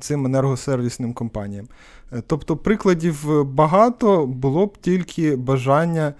Цим 0.00 0.26
енергосервісним 0.26 1.12
компаніям. 1.12 1.68
Тобто 2.26 2.56
прикладів 2.56 3.44
багато, 3.44 4.26
було 4.26 4.66
б 4.66 4.78
тільки 4.78 5.36
бажання 5.36 6.06
Е, 6.08 6.12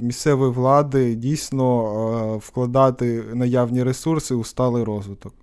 місцевої 0.00 0.52
влади 0.52 1.14
дійсно 1.14 2.34
е, 2.34 2.36
вкладати 2.36 3.24
наявні 3.34 3.82
ресурси 3.82 4.34
у 4.34 4.44
сталий 4.44 4.84
розвиток. 4.84 5.34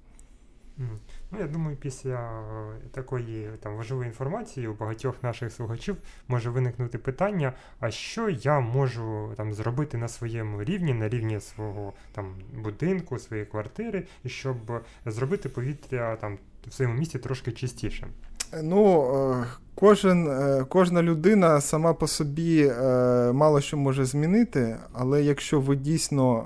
Ну, 1.31 1.39
я 1.39 1.47
думаю, 1.47 1.77
після 1.77 2.15
е, 2.15 2.89
такої 2.91 3.49
там 3.59 3.75
важливої 3.75 4.07
інформації 4.07 4.67
у 4.67 4.73
багатьох 4.73 5.23
наших 5.23 5.51
слухачів 5.51 5.97
може 6.27 6.49
виникнути 6.49 6.97
питання: 6.97 7.53
а 7.79 7.91
що 7.91 8.29
я 8.29 8.59
можу 8.59 9.33
там 9.37 9.53
зробити 9.53 9.97
на 9.97 10.07
своєму 10.07 10.63
рівні, 10.63 10.93
на 10.93 11.09
рівні 11.09 11.39
свого 11.39 11.93
там 12.11 12.35
будинку, 12.53 13.19
своєї 13.19 13.45
квартири, 13.45 14.07
щоб 14.25 14.57
зробити 15.05 15.49
повітря 15.49 16.15
там 16.15 16.37
в 16.67 16.73
своєму 16.73 16.99
місті 16.99 17.19
трошки 17.19 17.51
чистішим? 17.51 18.09
Ну, 18.53 19.03
е, 19.03 19.45
кожен, 19.75 20.27
е, 20.27 20.65
кожна 20.69 21.03
людина 21.03 21.61
сама 21.61 21.93
по 21.93 22.07
собі 22.07 22.61
е, 22.61 23.31
мало 23.31 23.61
що 23.61 23.77
може 23.77 24.05
змінити, 24.05 24.77
але 24.93 25.23
якщо 25.23 25.59
ви 25.59 25.75
дійсно 25.75 26.45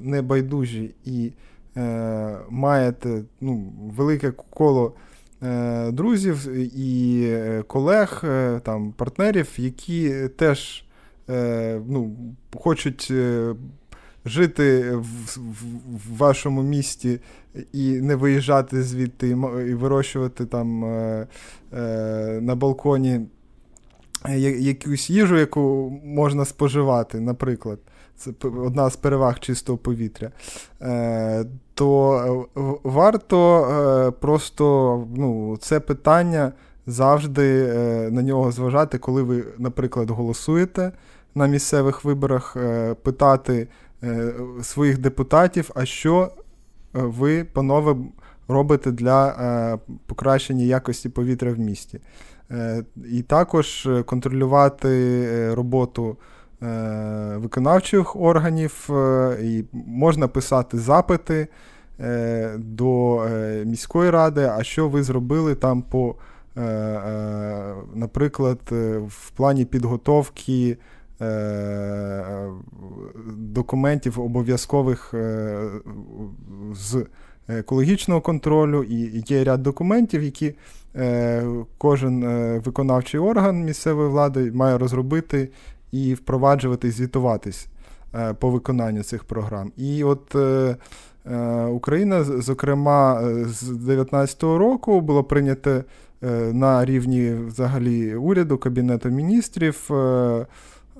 не 0.00 0.22
байдужі 0.22 0.94
і 1.04 1.32
маєте 2.48 3.22
ну, 3.40 3.72
велике 3.96 4.30
коло 4.30 4.92
друзів 5.88 6.48
і 6.78 7.36
колег, 7.66 8.24
там, 8.62 8.92
партнерів, 8.92 9.48
які 9.56 10.28
теж 10.28 10.84
ну, 11.86 12.16
хочуть 12.54 13.12
жити 14.24 14.96
в, 14.96 15.38
в 15.86 16.16
вашому 16.16 16.62
місті 16.62 17.20
і 17.72 17.92
не 17.92 18.16
виїжджати 18.16 18.82
звідти, 18.82 19.28
і 19.68 19.74
вирощувати 19.74 20.46
там 20.46 20.84
е, 20.84 21.26
е, 21.72 22.38
на 22.42 22.54
балконі 22.54 23.20
якусь 24.58 25.10
їжу, 25.10 25.36
яку 25.36 25.92
можна 26.04 26.44
споживати, 26.44 27.20
наприклад. 27.20 27.78
Це 28.16 28.30
одна 28.42 28.90
з 28.90 28.96
переваг 28.96 29.38
чистого 29.38 29.78
повітря. 29.78 30.30
Е, 30.82 31.44
то 31.74 32.46
варто 32.84 34.14
просто 34.20 35.06
ну, 35.16 35.56
це 35.60 35.80
питання 35.80 36.52
завжди 36.86 37.72
на 38.10 38.22
нього 38.22 38.52
зважати, 38.52 38.98
коли 38.98 39.22
ви, 39.22 39.44
наприклад, 39.58 40.10
голосуєте 40.10 40.92
на 41.34 41.46
місцевих 41.46 42.04
виборах, 42.04 42.56
питати 43.02 43.52
Е, 43.54 43.66
своїх 44.62 44.98
депутатів, 44.98 45.70
а 45.74 45.84
що 45.84 46.22
е, 46.22 46.28
ви, 46.92 47.44
панове, 47.44 47.96
робите 48.48 48.90
для 48.90 49.28
е, 49.28 49.78
покращення 50.06 50.64
якості 50.64 51.08
повітря 51.08 51.52
в 51.52 51.58
місті. 51.58 52.00
І 53.10 53.22
також 53.22 53.88
контролювати 54.06 55.54
роботу 55.54 56.16
виконавчих 57.36 58.16
органів, 58.16 58.88
і 59.42 59.64
можна 59.72 60.28
писати 60.28 60.78
запити 60.78 61.48
до 62.56 63.26
міської 63.64 64.10
ради, 64.10 64.50
а 64.58 64.64
що 64.64 64.88
ви 64.88 65.02
зробили 65.02 65.54
там 65.54 65.82
по, 65.82 66.14
наприклад, 67.94 68.60
в 69.08 69.30
плані 69.30 69.64
підготовки. 69.64 70.76
Е, 71.22 72.50
документів 73.36 74.20
обов'язкових 74.20 75.14
е, 75.14 75.60
з 76.74 77.06
екологічного 77.48 78.20
контролю, 78.20 78.82
і 78.82 79.24
є 79.26 79.44
ряд 79.44 79.62
документів, 79.62 80.22
які 80.22 80.54
е, 80.96 81.44
кожен 81.78 82.24
виконавчий 82.58 83.20
орган 83.20 83.64
місцевої 83.64 84.08
влади 84.08 84.52
має 84.52 84.78
розробити 84.78 85.48
і 85.92 86.14
впроваджувати, 86.14 86.88
і 86.88 86.90
звітуватись 86.90 87.66
по 88.38 88.50
виконанню 88.50 89.02
цих 89.02 89.24
програм. 89.24 89.72
І 89.76 90.04
от 90.04 90.36
Україна, 91.70 92.24
зокрема, 92.24 93.20
з 93.46 93.62
2019 93.62 94.42
року 94.42 95.00
було 95.00 95.24
прийнято 95.24 95.84
на 96.52 96.84
рівні 96.84 97.34
взагалі 97.46 98.14
уряду 98.14 98.58
Кабінету 98.58 99.08
міністрів. 99.08 99.90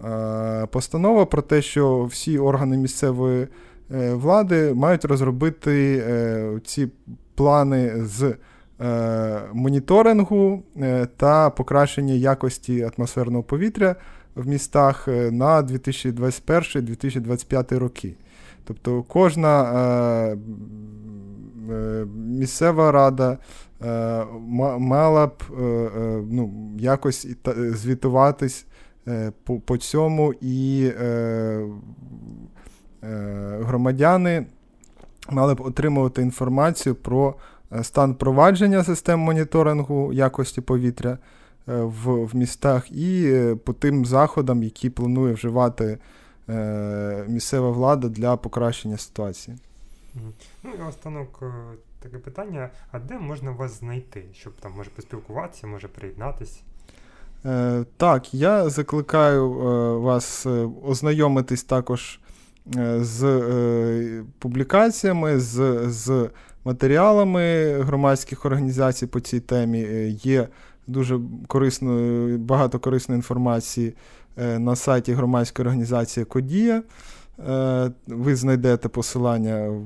Е, 0.05 0.67
постанова 0.67 1.27
про 1.27 1.43
те, 1.43 1.63
що 1.63 2.05
всі 2.05 2.39
органи 2.39 2.77
місцевої 2.77 3.49
е, 3.95 4.15
влади 4.15 4.75
мають 4.75 5.05
розробити 5.05 6.05
е, 6.07 6.61
ці 6.65 6.89
плани 7.35 8.05
з 8.05 8.35
моніторингу 9.53 10.63
та 11.17 11.51
покращення 11.51 12.15
якості 12.15 12.91
атмосферного 12.97 13.43
повітря 13.43 13.97
в 14.35 14.49
містах 14.49 15.09
на 15.09 15.63
2021-2025 15.63 17.79
роки. 17.79 18.15
Тобто 18.65 19.03
кожна 19.03 20.37
місцева 22.15 22.93
рада 22.93 23.39
мала 24.79 25.27
б 25.27 25.43
ну, 26.31 26.73
якось 26.79 27.27
звітуватись 27.55 28.67
по 29.45 29.61
по 29.61 29.77
цьому 29.77 30.35
і 30.41 30.91
е, 30.99 31.05
е, 33.03 33.59
громадяни 33.63 34.47
мали 35.31 35.55
б 35.55 35.61
отримувати 35.61 36.23
інформацію 36.23 36.95
про 36.95 37.35
е, 37.73 37.85
стан 37.85 38.15
провадження 38.15 38.85
систем 38.85 39.21
моніторингу 39.21 40.13
якості 40.13 40.61
повітря 40.61 41.19
в, 41.67 42.25
в 42.25 42.37
містах 42.37 42.93
і 42.93 43.37
по 43.65 43.73
тим 43.73 44.05
заходам, 44.05 44.63
які 44.63 44.91
планує 44.91 45.35
вживати 45.35 45.99
е, 46.49 47.25
місцева 47.29 47.71
влада 47.71 48.09
для 48.09 48.37
покращення 48.37 48.99
ситуації. 48.99 49.57
Ну 50.63 50.71
і 50.79 50.83
останок 50.89 51.43
таке 52.01 52.19
питання: 52.19 52.71
а 52.93 52.99
де 52.99 53.19
можна 53.19 53.51
вас 53.51 53.79
знайти, 53.79 54.25
щоб 54.33 54.53
там 54.61 54.73
може 54.77 54.91
поспілкуватися, 54.91 55.67
може 55.67 55.89
приєднатися? 55.89 56.61
Е, 57.45 57.85
так, 57.97 58.35
я 58.35 58.69
закликаю 58.69 59.45
е, 59.45 59.99
вас 59.99 60.47
е, 60.47 60.69
ознайомитись 60.85 61.65
також 61.65 62.19
з 63.01 63.43
публікаціями, 64.39 65.41
з 65.41 65.89
з 65.91 66.31
матеріалами 66.65 67.73
громадських 67.81 68.45
організацій 68.45 69.07
по 69.07 69.21
цій 69.21 69.41
темі. 69.41 69.79
Є 70.23 70.49
дуже 70.87 71.21
корисно, 71.47 72.29
багато 72.39 72.79
корисної 72.79 73.19
інформації 73.19 73.95
на 74.37 74.77
сайті 74.77 75.13
громадської 75.13 75.67
організації 75.67 76.27
Кодія. 76.27 76.83
Ви 78.07 78.37
знайдете 78.37 78.89
посилання 78.89 79.81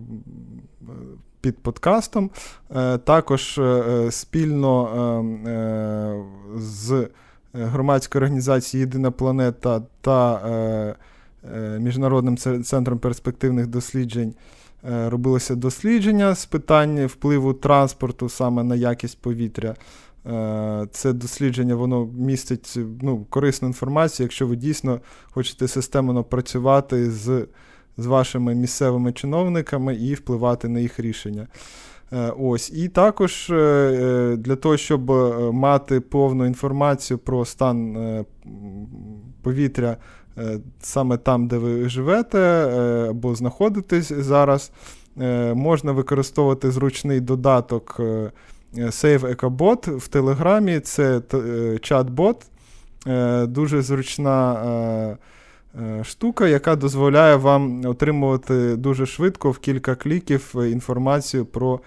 під 1.40 1.58
подкастом. 1.58 2.30
Також 3.04 3.60
спільно 4.10 4.88
з 6.56 7.08
громадської 7.64 8.20
організації 8.22 8.80
Єдина 8.80 9.10
планета 9.10 9.82
та 10.00 10.34
е, 10.34 10.94
е, 11.54 11.78
Міжнародним 11.78 12.36
центром 12.64 12.98
перспективних 12.98 13.66
досліджень 13.66 14.34
е, 14.90 15.10
робилося 15.10 15.54
дослідження 15.54 16.34
з 16.34 16.46
питань 16.46 17.06
впливу 17.06 17.52
транспорту 17.52 18.28
саме 18.28 18.64
на 18.64 18.74
якість 18.74 19.18
повітря. 19.20 19.74
Е, 20.26 20.86
це 20.90 21.12
дослідження 21.12 21.74
воно 21.74 22.06
містить 22.06 22.78
ну, 23.02 23.26
корисну 23.30 23.68
інформацію, 23.68 24.24
якщо 24.24 24.46
ви 24.46 24.56
дійсно 24.56 25.00
хочете 25.30 25.68
системно 25.68 26.24
працювати 26.24 27.10
з 27.10 27.46
з 27.98 28.06
вашими 28.06 28.54
місцевими 28.54 29.12
чиновниками 29.12 29.94
і 29.94 30.14
впливати 30.14 30.68
на 30.68 30.80
їх 30.80 31.00
рішення. 31.00 31.46
Е, 32.12 32.32
ось. 32.38 32.72
І 32.72 32.88
також 32.88 33.50
е, 33.50 34.36
для 34.38 34.56
того, 34.56 34.76
щоб 34.76 35.10
мати 35.54 36.00
повну 36.00 36.46
інформацію 36.46 37.18
про 37.18 37.44
стан 37.44 37.96
повітря 39.42 39.96
саме 40.80 41.16
там, 41.16 41.48
де 41.48 41.58
ви 41.58 41.88
живете 41.88 42.38
або 43.10 43.34
знаходитесь 43.34 44.12
зараз, 44.12 44.72
можна 45.54 45.92
використовувати 45.92 46.70
зручний 46.70 47.20
додаток. 47.20 48.00
Save 48.74 49.36
EcoBot 49.36 49.96
в 49.96 50.08
Телеграмі 50.08 50.80
це 50.80 51.18
чат-бот, 51.80 52.36
е, 53.06 53.46
дуже 53.46 53.82
зручна 53.82 54.52
е, 54.52 54.68
е, 54.68 55.16
штука, 56.02 56.48
яка 56.48 56.76
дозволяє 56.76 57.36
вам 57.36 57.86
отримувати 57.86 58.76
дуже 58.76 59.06
швидко 59.06 59.50
в 59.50 59.58
кілька 59.58 59.94
кліків 59.94 60.54
інформацію 60.56 61.46
про 61.46 61.80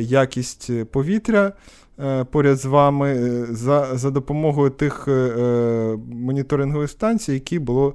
якість 0.00 0.84
повітря 0.84 1.52
поряд 2.30 2.56
з 2.56 2.64
вами 2.64 3.16
за 3.50 3.96
за 3.96 4.10
допомогою 4.10 4.70
тих 4.70 5.08
моніторингових 6.12 6.90
станцій, 6.90 7.32
які 7.32 7.58
було 7.58 7.94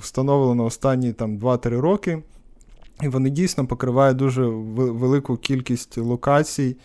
встановлено 0.00 0.64
останні 0.64 1.12
там, 1.12 1.38
2-3 1.38 1.80
роки. 1.80 2.22
І 3.02 3.08
вони 3.08 3.30
дійсно 3.30 3.66
покривають 3.66 4.16
дуже 4.16 4.42
велику 4.46 5.36
кількість 5.36 5.98
локацій. 5.98 6.76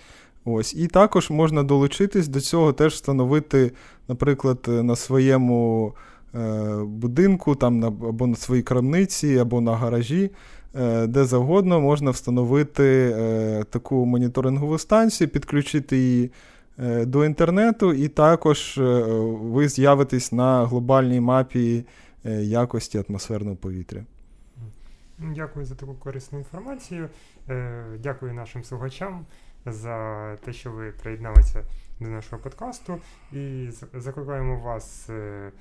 Ось. 0.46 0.74
І 0.74 0.88
також 0.88 1.30
можна 1.30 1.64
долучитись 1.64 2.28
до 2.28 2.42
цього, 2.42 2.74
теж 2.74 2.94
встановити, 2.94 3.72
наприклад, 4.08 4.60
на 4.68 4.96
своєму 4.96 5.94
е, 5.96 6.11
будинку, 6.84 7.56
там, 7.56 7.86
або 7.86 8.28
на 8.28 8.36
своїй 8.36 8.64
крамниці, 8.64 9.38
або 9.38 9.62
на 9.62 9.76
гаражі, 9.76 10.32
е, 10.76 11.08
де 11.08 11.26
завгодно 11.26 11.82
можна 11.82 12.12
встановити 12.12 13.16
е, 13.18 13.64
таку 13.70 14.06
моніторингову 14.06 14.78
станцію, 14.78 15.28
підключити 15.28 15.98
її 15.98 16.32
е, 16.80 17.06
до 17.06 17.26
інтернету, 17.26 17.94
і 17.94 18.08
також 18.08 18.78
е, 18.78 19.04
ви 19.42 19.68
з'явитесь 19.68 20.32
на 20.32 20.66
глобальній 20.66 21.22
мапі 21.22 21.86
е, 22.26 22.44
якості 22.44 23.04
атмосферного 23.10 23.56
повітря. 23.56 24.04
Дякую 25.36 25.66
за 25.66 25.76
таку 25.76 25.94
корисну 25.94 26.38
інформацію. 26.40 27.10
Е, 27.50 27.84
дякую 28.00 28.34
нашим 28.34 28.64
слухачам 28.64 29.26
за 29.66 30.36
те, 30.36 30.54
що 30.54 30.72
ви 30.72 30.92
приєдналися 30.92 31.64
до 32.00 32.10
нашого 32.10 32.42
подкасту. 32.42 32.98
І 33.34 33.70
закликаємо 33.94 34.60
вас 34.60 35.10
е, 35.10 35.52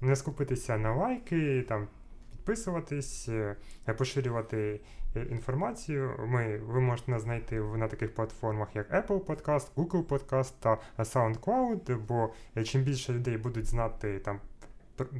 не 0.00 0.16
скупитися 0.16 0.78
на 0.78 0.94
лайки, 0.94 1.64
там, 1.68 1.88
підписуватись, 2.30 3.28
е, 3.28 3.56
поширювати 3.98 4.80
інформацію. 5.30 6.10
Ми, 6.26 6.58
Ви 6.58 6.80
можете 6.80 7.10
нас 7.10 7.22
знайти 7.22 7.60
на 7.60 7.88
таких 7.88 8.14
платформах, 8.14 8.76
як 8.76 8.90
Apple 8.90 9.20
Podcast, 9.20 9.68
Google 9.76 10.04
Podcast 10.04 10.52
та 10.60 10.78
SoundCloud, 10.98 11.98
бо 12.08 12.32
чим 12.64 12.82
більше 12.82 13.12
людей 13.12 13.36
будуть 13.36 13.66
знати 13.66 14.18
там 14.18 14.40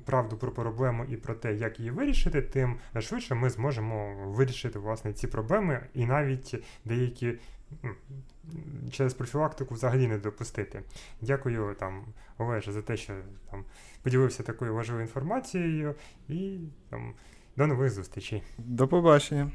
правду 0.04 0.36
про 0.36 0.52
проблему 0.52 1.04
і 1.04 1.16
про 1.16 1.34
те, 1.34 1.54
як 1.54 1.78
її 1.78 1.90
вирішити, 1.90 2.42
тим 2.42 2.76
швидше 3.00 3.34
ми 3.34 3.50
зможемо 3.50 4.14
вирішити 4.26 4.78
власне 4.78 5.12
ці 5.12 5.26
проблеми 5.26 5.86
і 5.94 6.06
навіть 6.06 6.64
деякі. 6.84 7.38
Через 8.90 9.14
профілактику 9.14 9.74
взагалі 9.74 10.06
не 10.06 10.18
допустити. 10.18 10.82
Дякую 11.20 11.76
там, 11.78 12.04
Олеже, 12.38 12.72
за 12.72 12.82
те, 12.82 12.96
що 12.96 13.12
там 13.50 13.64
поділився 14.02 14.42
такою 14.42 14.74
важливою 14.74 15.06
інформацією, 15.06 15.94
і 16.28 16.58
там 16.90 17.14
до 17.56 17.66
нових 17.66 17.90
зустрічей. 17.90 18.42
До 18.58 18.88
побачення. 18.88 19.50